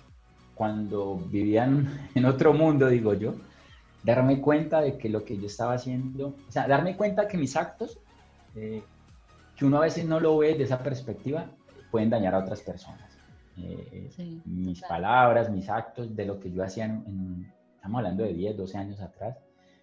[0.55, 3.35] cuando vivían en otro mundo, digo yo,
[4.05, 7.57] darme cuenta de que lo que yo estaba haciendo, o sea, darme cuenta que mis
[7.57, 7.99] actos,
[8.55, 8.81] eh,
[9.57, 11.47] que uno a veces no lo ve de esa perspectiva,
[11.91, 13.10] pueden dañar a otras personas.
[13.57, 14.09] Eh,
[14.45, 18.79] mis palabras, mis actos, de lo que yo hacía, en, estamos hablando de 10, 12
[18.79, 19.37] años atrás,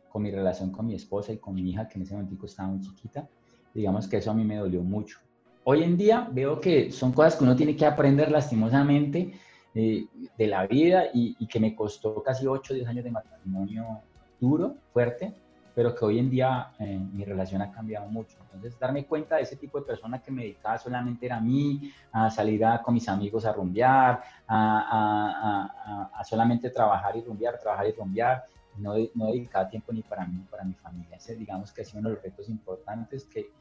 [0.10, 2.69] con mi relación con mi esposa y con mi hija, que en ese momento estaba
[2.69, 3.27] muy chiquita,
[3.73, 5.19] digamos que eso a mí me dolió mucho.
[5.63, 9.34] Hoy en día veo que son cosas que uno tiene que aprender lastimosamente
[9.75, 10.06] eh,
[10.38, 14.01] de la vida y, y, que me costó casi 8 o 10 años de matrimonio
[14.39, 15.34] duro, fuerte,
[15.78, 18.36] pero que hoy en día eh, mi relación ha cambiado mucho.
[18.42, 21.94] Entonces, darme cuenta de ese tipo de persona que me dedicaba solamente era a mí,
[22.13, 27.60] a salir a, con mis amigos a rumbear, a, a, a, solamente trabajar y rumbear,
[27.60, 28.46] trabajar y rumbear,
[28.78, 31.18] no, no dedicaba tiempo ni para mí ni para mi familia.
[31.18, 33.52] Ese, digamos que ha sido uno de los retos importantes que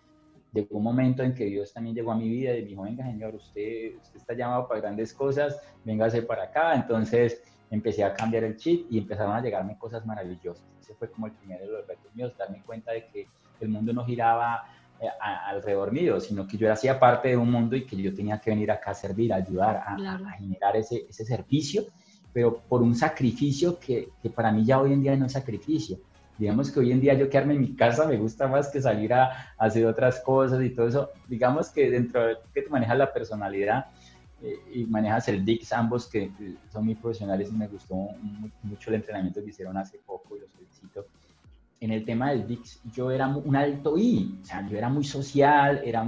[0.54, 3.04] llegó un momento en que Dios también llegó a mi vida y me dijo, venga,
[3.04, 6.76] Señor, usted, usted está llamado para grandes cosas, véngase para acá.
[6.76, 10.64] Entonces, empecé a cambiar el chip y empezaron a llegarme cosas maravillosas.
[10.80, 13.28] Ese fue como el primero de los retos míos, darme cuenta de que
[13.60, 14.64] el mundo no giraba
[15.00, 18.40] eh, alrededor mío, sino que yo hacía parte de un mundo y que yo tenía
[18.40, 19.96] que venir acá a servir, a ayudar, a,
[20.38, 21.84] generar ese, ese, servicio,
[22.32, 25.98] pero por un sacrificio que, que, para mí ya hoy en día no es sacrificio.
[26.38, 29.12] Digamos que hoy en día yo quedarme en mi casa me gusta más que salir
[29.12, 31.10] a, a hacer otras cosas y todo eso.
[31.28, 33.86] Digamos que dentro de que te manejas la personalidad,
[34.72, 36.30] y manejas el DIX, ambos que
[36.70, 37.94] son muy profesionales y me gustó
[38.62, 41.06] mucho el entrenamiento que hicieron hace poco y los felicito.
[41.80, 45.04] En el tema del DIX, yo era un alto I, o sea, yo era muy
[45.04, 46.04] social, era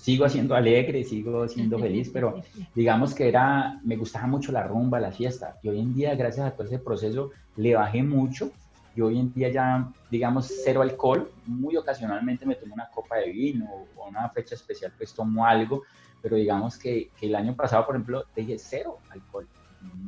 [0.00, 2.42] sigo siendo alegre, sigo siendo feliz, pero
[2.74, 5.58] digamos que era, me gustaba mucho la rumba, la fiesta.
[5.62, 8.50] Y hoy en día, gracias a todo ese proceso, le bajé mucho.
[8.94, 11.30] Y hoy en día ya, digamos, cero alcohol.
[11.46, 15.82] Muy ocasionalmente me tomo una copa de vino o una fecha especial, pues tomo algo,
[16.26, 19.46] pero digamos que, que, el año pasado, por ejemplo, dije cero alcohol,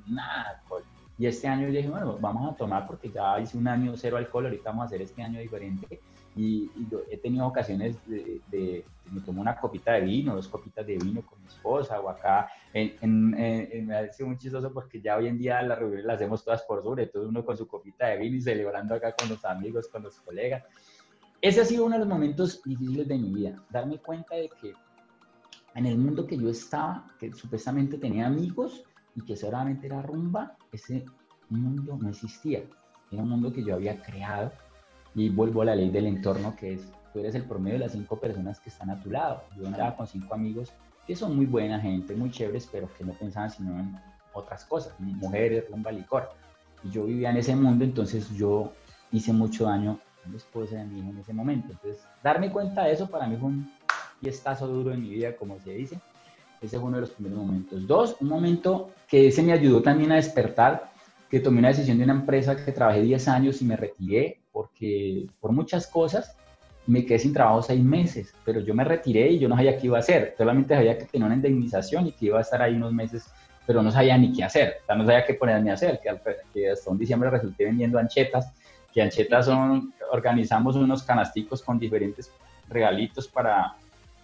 [0.09, 0.83] nada alcohol.
[1.17, 4.47] Y este año dije, bueno, vamos a tomar porque ya hice un año cero alcohol,
[4.47, 6.01] ahorita vamos a hacer este año diferente.
[6.35, 10.85] Y, yo he tenido ocasiones de, de, me tomo una copita de vino, dos copitas
[10.85, 12.51] de vino con mi esposa o acá.
[12.75, 16.17] En, en, me ha sido muy chistoso porque ya hoy en día las reuniones las
[16.17, 19.29] hacemos todas por Zoom, todo uno con su copita de vino y celebrando acá con
[19.29, 20.65] los amigos, con los colegas.
[21.41, 24.75] Ese ha sido uno de los momentos difíciles de mi vida, darme cuenta de que
[25.79, 28.83] en el mundo que yo estaba, que supuestamente tenía amigos
[29.15, 31.05] y que solamente era rumba, ese
[31.49, 32.63] mundo no existía.
[33.13, 34.51] Era un mundo que yo había creado
[35.15, 37.93] y vuelvo a la ley del entorno que es, tú eres el promedio de las
[37.93, 39.45] cinco personas que están a tu lado.
[39.57, 40.73] Yo andaba con cinco amigos
[41.07, 43.97] que son muy buena gente, muy chéveres, pero que no pensaban sino en
[44.35, 46.29] otras cosas, mujeres, rumba, licor.
[46.83, 48.73] Y yo vivía en ese mundo, entonces yo
[49.13, 51.69] hice mucho daño a mi esposa y a mi hijo en ese momento.
[51.71, 53.78] Entonces, darme cuenta de eso para mí fue un
[54.21, 55.99] y estazo duro en mi vida, como se dice.
[56.61, 57.87] Ese fue uno de los primeros momentos.
[57.87, 60.91] Dos, un momento que ese me ayudó también a despertar,
[61.31, 65.27] que tomé una decisión de una empresa que trabajé 10 años y me retiré porque
[65.41, 66.37] por muchas cosas
[66.89, 69.87] me quedé sin trabajo seis meses, pero yo me retiré y yo no sabía qué
[69.87, 72.75] iba a hacer, solamente sabía que tenía una indemnización y que iba a estar ahí
[72.75, 73.31] unos meses,
[73.67, 76.11] pero no sabía ni qué hacer, o sea, no sabía qué ponerme a hacer, que,
[76.55, 78.51] que hasta un diciembre resulté vendiendo anchetas,
[78.93, 82.33] que anchetas son, organizamos unos canasticos con diferentes
[82.71, 83.77] regalitos para,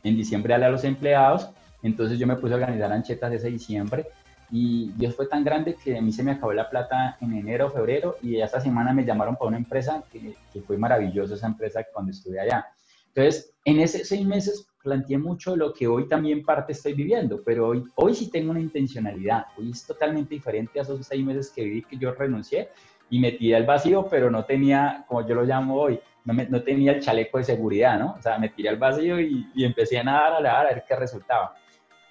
[0.04, 1.50] en diciembre a los empleados,
[1.82, 4.06] entonces yo me puse a organizar anchetas ese diciembre
[4.50, 7.66] y Dios fue tan grande que a mí se me acabó la plata en enero
[7.66, 11.84] o febrero y esta semana me llamaron para una empresa que, fue maravillosa esa empresa
[11.92, 12.64] cuando estuve allá.
[13.08, 17.68] Entonces, en esos seis meses planteé mucho lo que hoy también parte estoy viviendo, pero
[17.68, 21.64] hoy, hoy sí tengo una intencionalidad, hoy es totalmente diferente a esos seis meses que
[21.64, 22.68] viví que yo renuncié
[23.10, 26.92] y me tiré al vacío, pero no tenía, como yo lo llamo hoy, no, tenía
[26.92, 28.14] el chaleco de seguridad, ¿no?
[28.18, 30.96] O sea, me tiré al vacío y, empecé a nadar, a nadar, a ver qué
[30.96, 31.54] resultaba.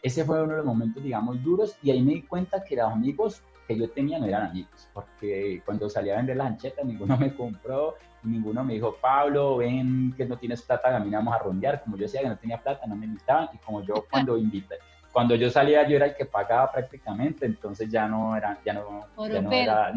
[0.01, 2.91] Ese fue uno de los momentos, digamos, duros y ahí me di cuenta que los
[2.91, 7.17] amigos que yo tenía no eran amigos, porque cuando salí a vender las anchetas, ninguno
[7.17, 11.81] me compró, ninguno me dijo, Pablo, ven que no tienes plata, caminamos a rondear.
[11.83, 14.77] Como yo decía que no tenía plata, no me invitaban, y como yo cuando invité,
[15.11, 19.05] cuando yo salía yo era el que pagaba prácticamente, entonces ya no era, ya no,
[19.27, 19.93] ya no era,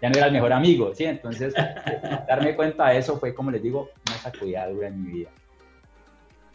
[0.00, 1.04] ya no era el mejor amigo, ¿sí?
[1.04, 1.54] Entonces,
[2.28, 5.30] darme cuenta de eso fue, como les digo, una sacudida dura en mi vida.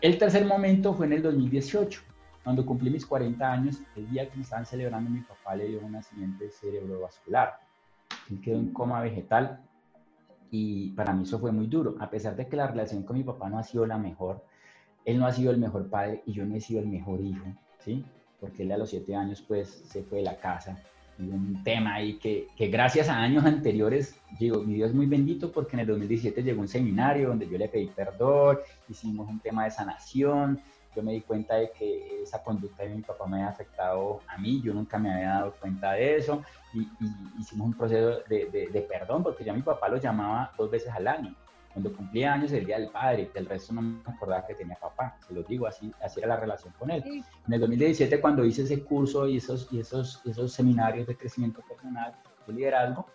[0.02, 2.02] El tercer momento fue en el 2018,
[2.44, 5.80] cuando cumplí mis 40 años, el día que me estaban celebrando, mi papá le dio
[5.80, 7.60] un accidente cerebrovascular.
[8.30, 9.62] Él quedó en coma vegetal
[10.52, 13.24] y para mí eso fue muy duro, a pesar de que la relación con mi
[13.24, 14.44] papá no ha sido la mejor,
[15.06, 17.46] él no ha sido el mejor padre y yo no he sido el mejor hijo,
[17.80, 18.06] ¿sí?
[18.40, 20.78] Porque él a los 7 años pues se fue de la casa
[21.20, 25.76] un tema ahí que, gracias a años anteriores, digo, mi Dios es muy bendito porque
[25.76, 29.72] en el 2017 llegó un seminario donde yo le pedí perdón, hicimos un tema de
[29.72, 30.62] sanación,
[30.96, 34.38] yo me di cuenta de que esa conducta de mi papá me había afectado a
[34.38, 36.88] mí, yo nunca me había dado cuenta de eso y,
[37.40, 41.36] hicimos un proceso de, perdón porque ya mi papá lo llamaba dos veces al año
[41.74, 45.18] cuando cumplía años el Día del Padre, del resto no me acordaba que tenía papá,
[45.28, 47.04] se lo digo, así, así era la relación con él.
[47.48, 51.62] En el 2017, cuando hice ese curso y esos, y esos, esos seminarios de crecimiento
[51.68, 52.14] personal,
[52.46, 53.08] de liderazgo,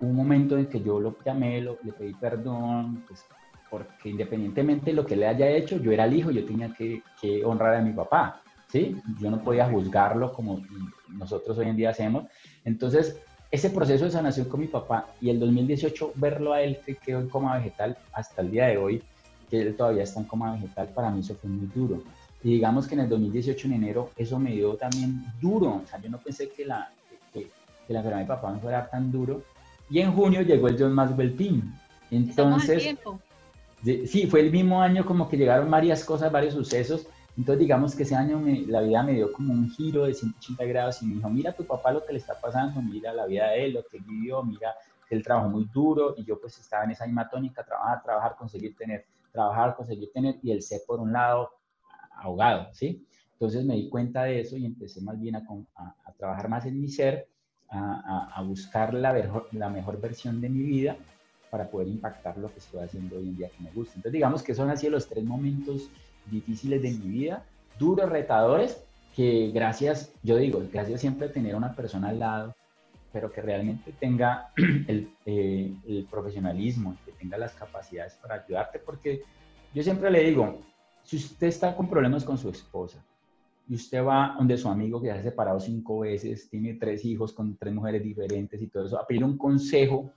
[0.00, 3.24] un momento en que yo lo llamé, lo, le pedí perdón, pues,
[3.70, 7.02] porque independientemente de lo que le haya hecho, yo era el hijo, yo tenía que,
[7.20, 9.00] que honrar a mi papá, ¿sí?
[9.20, 10.60] Yo no podía juzgarlo como
[11.08, 12.24] nosotros hoy en día hacemos.
[12.64, 13.20] Entonces,
[13.50, 17.20] ese proceso de sanación con mi papá y el 2018 verlo a él que quedó
[17.20, 19.02] en coma vegetal hasta el día de hoy,
[19.48, 22.02] que él todavía está en coma vegetal, para mí eso fue muy duro.
[22.42, 25.82] Y digamos que en el 2018, en enero, eso me dio también duro.
[25.84, 26.92] O sea, yo no pensé que la,
[27.32, 27.50] que,
[27.88, 29.42] la enfermedad de mi papá me fuera tan duro.
[29.90, 31.74] Y en junio llegó el John Maxwell Team.
[32.10, 32.96] Entonces,
[34.06, 38.04] sí, fue el mismo año como que llegaron varias cosas, varios sucesos entonces, digamos que
[38.04, 41.28] ese año la vida me dio como un giro de 180 grados y me dijo,
[41.28, 43.84] mira a tu papá lo que le está pasando, mira la vida de él, lo
[43.86, 44.74] que vivió, mira
[45.10, 48.74] él trabajó muy duro y yo pues estaba en esa misma tónica, trabajar, trabajar, conseguir
[48.76, 51.50] tener, trabajar, conseguir tener y el ser por un lado
[52.16, 53.06] ahogado, ¿sí?
[53.32, 55.46] Entonces me di cuenta de eso y empecé más bien a,
[55.76, 57.28] a, trabajar más en mi ser,
[57.68, 60.96] a, a buscar la mejor, la mejor versión de mi vida
[61.50, 63.94] para poder impactar lo que estoy haciendo hoy en día que me gusta.
[63.96, 65.90] Entonces digamos que son así los tres momentos
[66.30, 67.44] difíciles de mi vida,
[67.78, 68.82] duros, retadores,
[69.14, 72.54] que gracias, yo digo, gracias siempre a tener una persona al lado,
[73.12, 79.22] pero que realmente tenga el, eh, el profesionalismo, que tenga las capacidades para ayudarte, porque
[79.74, 80.60] yo siempre le digo,
[81.02, 83.02] si usted está con problemas con su esposa
[83.68, 87.32] y usted va donde su amigo que se ha separado cinco veces, tiene tres hijos
[87.32, 90.10] con tres mujeres diferentes y todo eso, a pedir un consejo,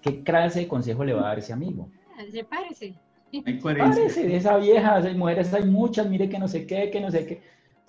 [0.00, 1.90] ¿qué clase de consejo le va a dar ese amigo?
[2.30, 2.94] Sepárese.
[3.42, 7.10] Parece de esa vieja, hay mujeres hay muchas, mire que no sé qué, que no
[7.10, 7.42] sé qué.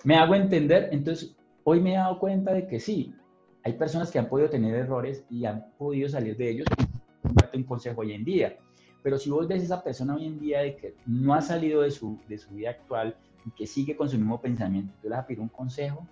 [0.04, 3.14] Me hago entender, entonces hoy me he dado cuenta de que sí,
[3.62, 6.66] hay personas que han podido tener errores y han podido salir de ellos.
[7.22, 8.58] Date un consejo hoy en día.
[9.02, 11.90] Pero si vos ves esa persona hoy en día de que no ha salido de
[11.90, 15.24] su, de su vida actual y que sigue con su mismo pensamiento, tú le vas
[15.24, 16.06] a pedir un consejo,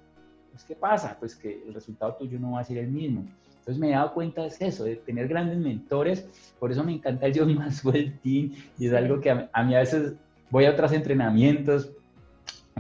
[0.51, 1.17] pues ¿qué pasa?
[1.19, 3.25] Pues que el resultado tuyo no va a ser el mismo.
[3.63, 6.27] Entonces me he dado cuenta de eso, de tener grandes mentores,
[6.59, 9.79] por eso me encanta el John Maxwell Team y es algo que a, mí a
[9.79, 10.15] veces
[10.51, 11.93] voy a otros entrenamientos,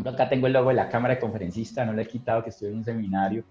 [0.04, 2.70] acá tengo el logo de la cámara de conferencista, no lo he quitado, que estoy
[2.70, 3.44] en un seminario,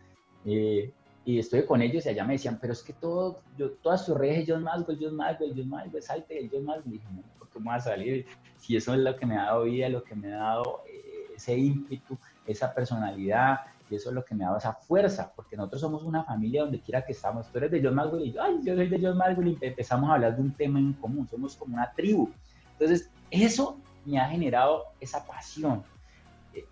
[0.45, 0.91] eh,
[1.23, 4.17] y estoy con ellos y allá me decían, pero es que todo, yo, todas tus
[4.17, 6.95] redes John Maxwell, John Maxwell, John Maxwell, salte del John Maxwell.
[6.95, 8.25] Y dije, no, ¿por qué me voy a salir?
[8.57, 11.33] Si eso es lo que me ha dado vida, lo que me ha dado eh,
[11.35, 13.59] ese ímpetu, esa personalidad,
[13.91, 16.79] y eso es lo que me dado esa fuerza, porque nosotros somos una familia donde
[16.79, 17.51] quiera que estamos.
[17.51, 20.09] Tú eres de John Maxwell y yo, ay, yo soy de John Maxwell y empezamos
[20.09, 22.29] a hablar de un tema en común, somos como una tribu.
[22.73, 25.83] Entonces, eso me ha generado esa pasión,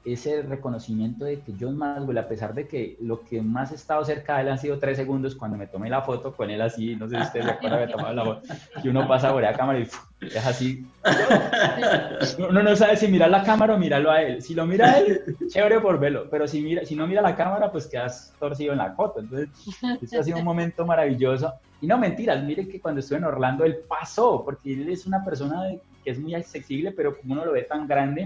[0.04, 4.04] ese reconocimiento de que John Maxwell, a pesar de que lo que más he estado
[4.04, 6.96] cerca de él han sido tres segundos cuando me tomé la foto con él así,
[6.96, 8.42] no sé si ustedes recuerdan haber tomado la foto,
[8.82, 9.88] que uno pasa por la cámara y
[10.22, 10.86] es así.
[12.40, 14.42] Uno no sabe si mirar la cámara o mirarlo a él.
[14.42, 17.36] Si lo mira a él, chévere por verlo, pero si, mira, si no mira la
[17.36, 19.22] cámara, pues quedas torcido en la foto.
[19.22, 19.50] Entonces,
[20.02, 21.54] esto ha sido un momento maravilloso.
[21.82, 25.24] Y no mentiras, mire que cuando estuve en Orlando, él pasó, porque él es una
[25.24, 25.64] persona
[26.04, 28.26] que es muy accesible, pero como uno lo ve tan grande,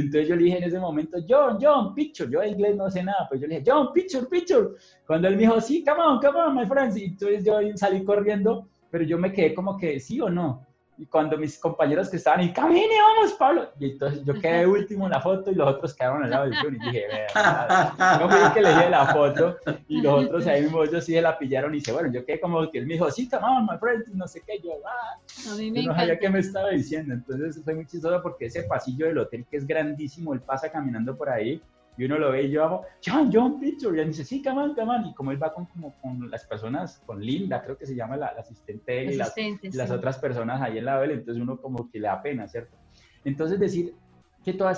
[0.00, 2.30] entonces yo le dije en ese momento, John, John, picture.
[2.30, 4.68] Yo en inglés no sé nada, pues yo le dije, John, picture, picture.
[5.06, 6.96] Cuando él me dijo, sí, come on, come on, my friends.
[6.96, 10.66] Y entonces yo salí corriendo, pero yo me quedé como que sí o no.
[10.98, 13.70] Y cuando mis compañeros que estaban y camine, vamos, Pablo.
[13.78, 16.56] Y entonces yo quedé último en la foto y los otros quedaron al lado del
[16.60, 16.74] John.
[16.74, 19.56] Y dije, vea, no fui que le dije la foto
[19.86, 22.40] y los otros ahí mismo ellos sí se la pillaron y dice, bueno, yo quedé
[22.40, 24.58] como que él me dijo, sí, on, my friend, y no sé qué.
[24.60, 27.14] Yo, ah, a mí me yo no sabía qué me estaba diciendo.
[27.14, 31.16] Entonces fue muy chistoso porque ese pasillo del hotel que es grandísimo, él pasa caminando
[31.16, 31.62] por ahí
[31.98, 34.62] y uno lo ve y yo hago, John, John Picture, y él dice, sí, come
[34.62, 37.76] on, come on, y como él va con, como, con las personas, con Linda, creo
[37.76, 39.34] que se llama la, asistente y las,
[39.72, 42.76] las, otras personas ahí en la vela, entonces uno como que le da pena, ¿cierto?
[43.24, 43.96] Entonces decir
[44.44, 44.70] que todo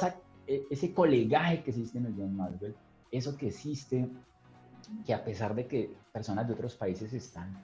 [0.47, 2.75] e, ese colegaje que existe en el John Maxwell,
[3.13, 4.09] eso que existe,
[5.05, 7.55] que a pesar de que personas de otros países están,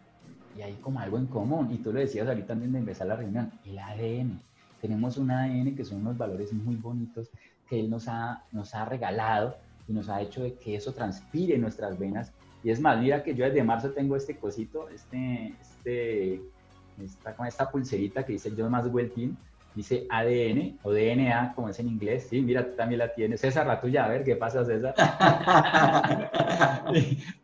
[0.54, 3.16] y hay como algo en común, y tú lo decías ahorita antes de empezar la
[3.16, 4.38] reunión, el ADN.
[4.82, 7.30] Tenemos un ADN que son unos valores muy bonitos
[7.68, 9.56] que Él nos ha, nos ha regalado
[9.88, 12.32] y nos ha hecho de que eso transpire en nuestras venas.
[12.62, 16.40] Y es más, mira que yo desde marzo tengo este cosito, este, este,
[17.02, 19.36] esta, esta pulserita que dice John Maxwell Team,
[19.76, 22.26] dice ADN o DNA, como es en inglés.
[22.28, 23.40] Sí, mira, tú también la tienes.
[23.40, 24.94] César, la tuya, a ver, ¿qué pasa, César?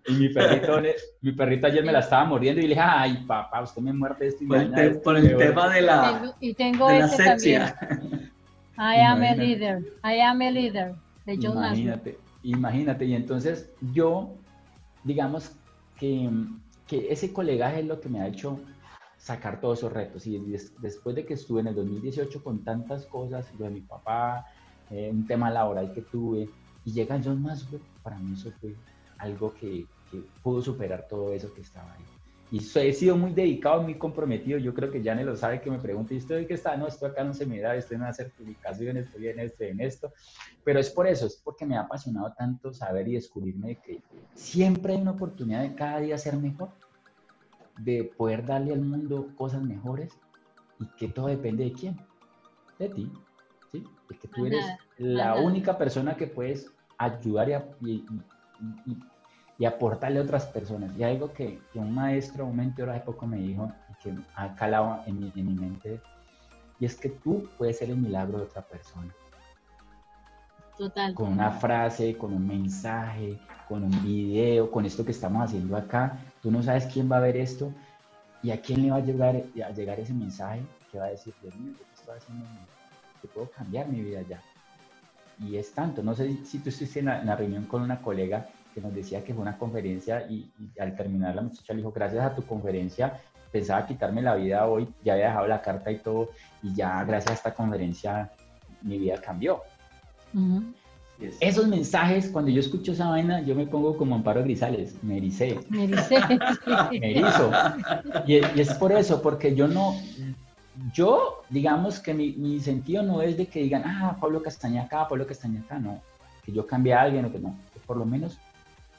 [0.08, 0.80] y, mi perrito,
[1.20, 4.28] mi perrito ayer me la estaba mordiendo y le dije, ay, papá, usted me muerde
[4.28, 4.42] esto.
[4.42, 7.62] Y por, el, por el tema de la, y tengo de este También.
[8.78, 10.94] I am a leader, I am a leader,
[11.26, 13.04] de John Imagínate, imagínate.
[13.04, 14.34] Y entonces yo,
[15.04, 15.52] digamos
[15.98, 16.30] que,
[16.86, 18.58] que ese colegaje es lo que me ha hecho
[19.18, 20.26] sacar todos esos retos.
[20.26, 20.38] Y
[20.80, 24.46] después de que estuve en el 2018 con tantas cosas, lo de mi papá,
[24.90, 26.48] eh, un tema laboral que tuve,
[26.84, 28.74] y llega John Maxwell, para mí eso fue
[29.18, 32.04] algo que, que, pudo superar todo eso que estaba ahí.
[32.52, 34.58] Y he sido muy dedicado, muy comprometido.
[34.58, 36.76] Yo creo que Jane lo sabe que me pregunta, ¿y usted de qué está?
[36.76, 39.80] No, esto acá no se me da, estoy en una certificación, estoy en esto, en
[39.80, 40.12] esto.
[40.62, 44.02] Pero es por eso, es porque me ha apasionado tanto saber y descubrirme de que
[44.34, 46.68] siempre hay una oportunidad de cada día ser mejor
[47.78, 50.12] de poder darle al mundo cosas mejores
[50.78, 51.96] y que todo depende de quién,
[52.78, 53.10] de ti,
[53.72, 53.82] ¿sí?
[54.10, 54.62] De que tú eres
[54.98, 57.48] la única persona que puedes ayudar
[57.80, 58.04] y,
[58.84, 58.98] y,
[59.64, 60.96] aportarle a otras personas.
[60.96, 65.00] Y algo que, un maestro, un mentor hace poco me dijo y que ha calado
[65.06, 66.00] en mi, en mi mente,
[66.80, 69.14] y es que tú puedes ser el milagro de otra persona.
[70.76, 71.14] Total.
[71.14, 73.38] Con una frase, con un mensaje,
[73.68, 76.18] con un video, con esto que estamos haciendo acá.
[76.42, 77.72] Tú no sabes quién va a ver esto
[78.42, 81.32] y a quién le va a llegar, a llegar ese mensaje que va a decir,
[81.40, 82.44] Dios mío, ¿qué estoy haciendo?
[83.20, 84.42] Que puedo cambiar mi vida ya.
[85.38, 86.02] Y es tanto.
[86.02, 89.34] No sé si tú estuviste en la, reunión con una colega que nos decía que
[89.34, 93.20] fue una conferencia y, y, al terminar la muchacha le dijo, gracias a tu conferencia
[93.52, 96.30] pensaba quitarme la vida hoy, ya había dejado la carta y todo,
[96.62, 98.32] y ya gracias a esta conferencia
[98.80, 99.60] mi vida cambió.
[101.38, 105.60] Esos mensajes, cuando yo escucho esa vaina, yo me pongo como Amparo Grisales, me ericé.
[105.68, 106.16] Me ericé.
[106.90, 107.52] me erizo.
[108.26, 109.94] Y, es por eso, porque yo no,
[110.92, 115.06] yo, digamos que mi, mi, sentido no es de que digan, ah, Pablo Castaña acá,
[115.06, 116.00] Pablo Castaña acá, no.
[116.42, 117.56] Que yo cambie a alguien o que no.
[117.72, 118.38] Que por lo menos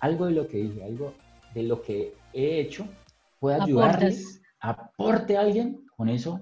[0.03, 1.13] algo de lo que dije, algo
[1.53, 2.85] de lo que he hecho
[3.39, 6.41] pueda ayudarles, aporte a alguien, con eso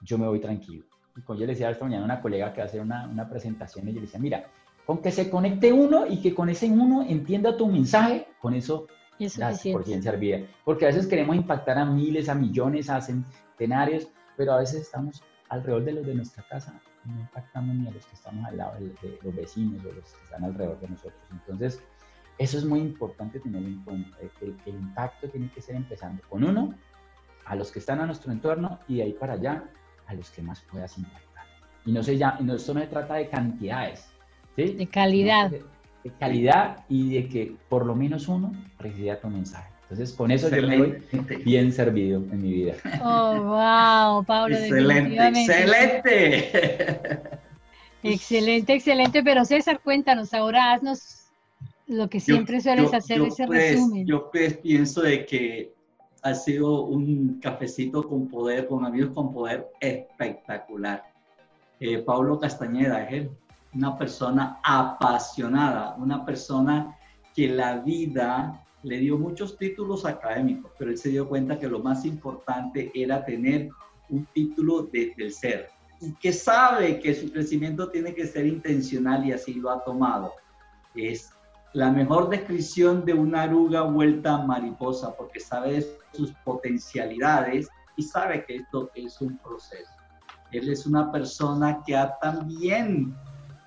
[0.00, 0.86] yo me voy tranquilo.
[1.14, 3.06] Y como yo le decía esta mañana a una colega que va a hacer una,
[3.06, 4.46] una presentación, y yo le decía, mira,
[4.86, 8.86] con que se conecte uno y que con ese uno entienda tu mensaje, con eso
[9.36, 10.38] das por bien servida.
[10.64, 15.22] Porque a veces queremos impactar a miles, a millones, a centenarios, pero a veces estamos
[15.50, 18.78] alrededor de los de nuestra casa no impactamos ni a los que estamos al lado
[18.78, 21.20] de, los vecinos o los que están alrededor de nosotros.
[21.30, 21.82] Entonces,
[22.38, 26.44] eso es muy importante tenerlo en cuenta, que el, impacto tiene que ser empezando con
[26.44, 26.74] uno,
[27.44, 29.64] a los que están a nuestro entorno y de ahí para allá
[30.06, 31.44] a los que más puedas impactar.
[31.84, 34.08] Y no se ya, esto no se trata de cantidades,
[34.56, 35.50] de calidad.
[35.50, 35.64] De,
[36.20, 39.70] calidad y de que por lo menos uno reciba tu mensaje.
[39.82, 41.02] Entonces, con eso yo me voy
[41.44, 42.74] bien servido en mi vida.
[43.02, 44.56] Oh, wow, Pablo.
[44.56, 46.50] Excelente, excelente.
[48.02, 49.22] Excelente, excelente.
[49.22, 51.25] Pero César, cuéntanos, ahora haznos
[51.86, 54.06] lo que siempre sueles hacer, ese pues, resumen.
[54.06, 55.72] Yo pues pienso de que
[56.22, 61.04] ha sido un cafecito con poder, con amigos con poder espectacular.
[61.78, 63.30] Eh, Pablo Castañeda es él
[63.74, 66.96] una persona apasionada, una persona
[67.34, 71.80] que la vida le dio muchos títulos académicos, pero él se dio cuenta que lo
[71.80, 73.68] más importante era tener
[74.08, 75.68] un título desde el ser
[76.00, 80.32] y que sabe que su crecimiento tiene que ser intencional y así lo ha tomado.
[80.94, 81.30] Es
[81.76, 88.56] la mejor descripción de una aruga vuelta mariposa porque sabe sus potencialidades y sabe que
[88.56, 89.92] esto es un proceso.
[90.52, 93.14] Él es una persona que ha también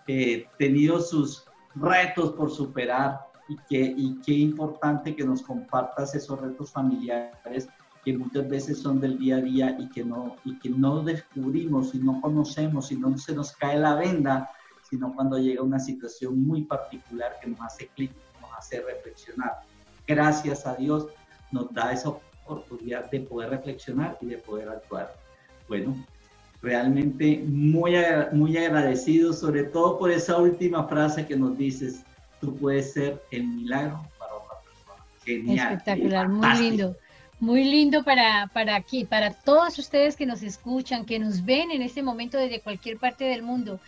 [0.07, 1.45] eh, tenido sus
[1.75, 7.69] retos por superar y, que, y qué importante que nos compartas esos retos familiares
[8.03, 11.93] que muchas veces son del día a día y que no, y que no descubrimos
[11.93, 14.49] y no conocemos y no se nos cae la venda,
[14.89, 18.11] sino cuando llega una situación muy particular que nos hace clic,
[18.41, 19.59] nos hace reflexionar.
[20.07, 21.07] Gracias a Dios
[21.51, 25.15] nos da esa oportunidad de poder reflexionar y de poder actuar.
[25.67, 25.95] Bueno,
[26.61, 27.93] realmente muy,
[28.31, 32.03] muy agradecido, sobre todo por esa última frase que nos dices,
[32.41, 35.05] tú puedes ser el milagro para otra persona.
[35.23, 35.73] Genial.
[35.73, 36.95] Espectacular, muy lindo.
[37.39, 41.81] Muy lindo para, para aquí, para todos ustedes que nos escuchan, que nos ven en
[41.81, 43.79] este momento desde cualquier parte del mundo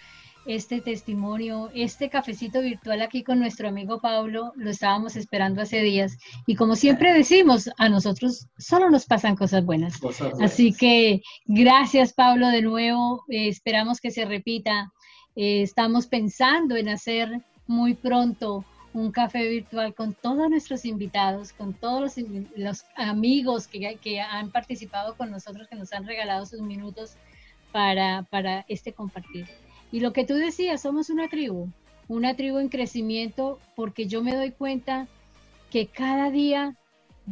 [0.45, 6.17] este testimonio, este cafecito virtual aquí con nuestro amigo Pablo, lo estábamos esperando hace días.
[6.47, 9.99] Y como siempre decimos, a nosotros solo nos pasan cosas buenas.
[10.41, 14.91] Así que gracias Pablo de nuevo, eh, esperamos que se repita.
[15.35, 21.73] Eh, estamos pensando en hacer muy pronto un café virtual con todos nuestros invitados, con
[21.73, 26.61] todos los, los amigos que, que han participado con nosotros, que nos han regalado sus
[26.61, 27.15] minutos
[27.71, 29.47] para, para este compartir.
[29.91, 31.69] Y lo que tú decías, somos una tribu,
[32.07, 35.07] una tribu en crecimiento porque yo me doy cuenta
[35.69, 36.75] que cada día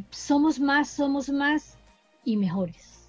[0.09, 1.77] somos más, somos más
[2.23, 3.07] y mejores,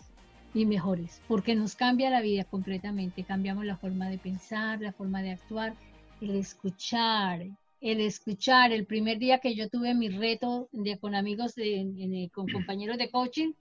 [0.55, 5.23] y mejores, porque nos cambia la vida completamente, cambiamos la forma de pensar, la forma
[5.23, 5.75] de actuar,
[6.21, 7.47] el escuchar,
[7.81, 8.73] el escuchar.
[8.73, 10.69] El primer día que yo tuve mi reto
[11.01, 13.53] con amigos, de, con compañeros de coaching,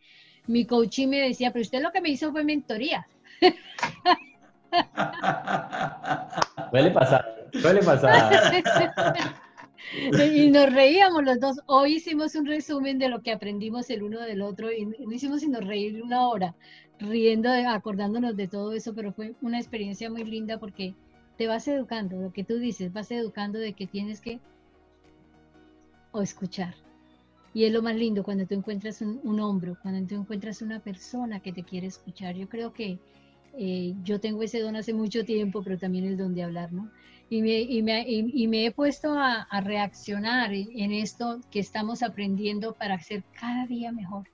[0.48, 3.08] mi coaching me decía, pero usted lo que me hizo fue mentoría.
[6.72, 8.54] Suele pasar, suele pasar.
[10.36, 11.60] Y nos reíamos los dos.
[11.66, 15.42] Hoy hicimos un resumen de lo que aprendimos el uno del otro y no hicimos
[15.42, 16.54] sino reír una hora,
[17.00, 20.94] riendo, acordándonos de todo eso, pero fue una experiencia muy linda porque
[21.38, 24.40] te vas educando, lo que tú dices, vas educando de que tienes que
[26.12, 26.76] o escuchar.
[27.54, 31.40] Y es lo más lindo cuando tú encuentras un, hombro, cuando tú encuentras una persona
[31.40, 32.36] que te quiere escuchar.
[32.36, 33.00] Yo creo que
[33.62, 36.90] eh, yo tengo ese don hace mucho tiempo, pero también el don de hablar, ¿no?
[37.30, 42.74] Y me, y me, y, me he puesto a, reaccionar en esto que estamos aprendiendo
[42.74, 44.30] para ser cada día mejor,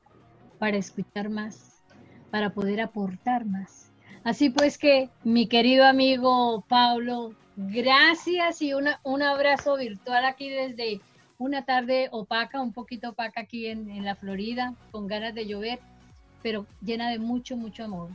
[0.60, 1.82] para escuchar más,
[2.30, 3.92] para poder aportar más.
[4.24, 11.02] Así pues que, mi querido amigo Pablo, gracias y una, un abrazo virtual aquí desde
[11.40, 15.80] una tarde opaca, un poquito opaca aquí en, en la Florida, con ganas de llover,
[16.44, 18.10] pero llena de mucho, mucho amor.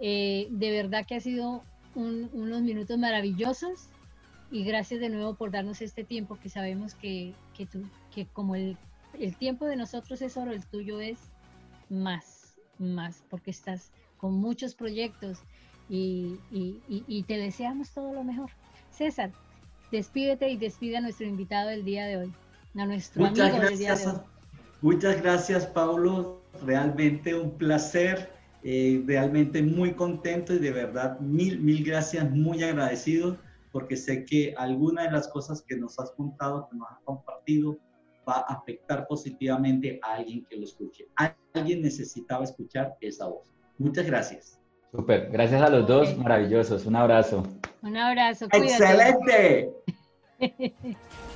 [0.00, 1.62] Eh, de verdad que ha sido
[1.94, 3.88] unos minutos maravillosos
[4.50, 7.82] y gracias de nuevo por darnos este tiempo que sabemos que, que, tú,
[8.14, 8.76] que como el,
[9.18, 11.18] el tiempo de nosotros es oro, el tuyo es
[11.88, 15.38] más, más, porque estás con muchos proyectos
[15.88, 18.50] y, y, y, te deseamos todo lo mejor.
[18.90, 19.30] César,
[19.90, 22.32] despídete y despide a nuestro invitado del día de hoy,
[22.76, 24.24] a nuestro muchas amigo gracias, del día de hoy.
[24.82, 26.42] Muchas gracias, Paulo.
[26.64, 33.36] Realmente un placer eh, realmente muy contento y de verdad mil, mil gracias, muy agradecido,
[33.72, 37.78] porque sé que alguna de las cosas que nos has contado, que nos has compartido,
[38.28, 41.06] va a afectar positivamente a alguien que lo escuche.
[41.54, 43.54] Alguien necesitaba escuchar esa voz.
[43.78, 44.60] Muchas gracias.
[44.90, 46.86] Súper, gracias a los dos, maravillosos.
[46.86, 47.44] Un abrazo.
[47.82, 48.46] Un abrazo.
[48.52, 49.70] Excelente.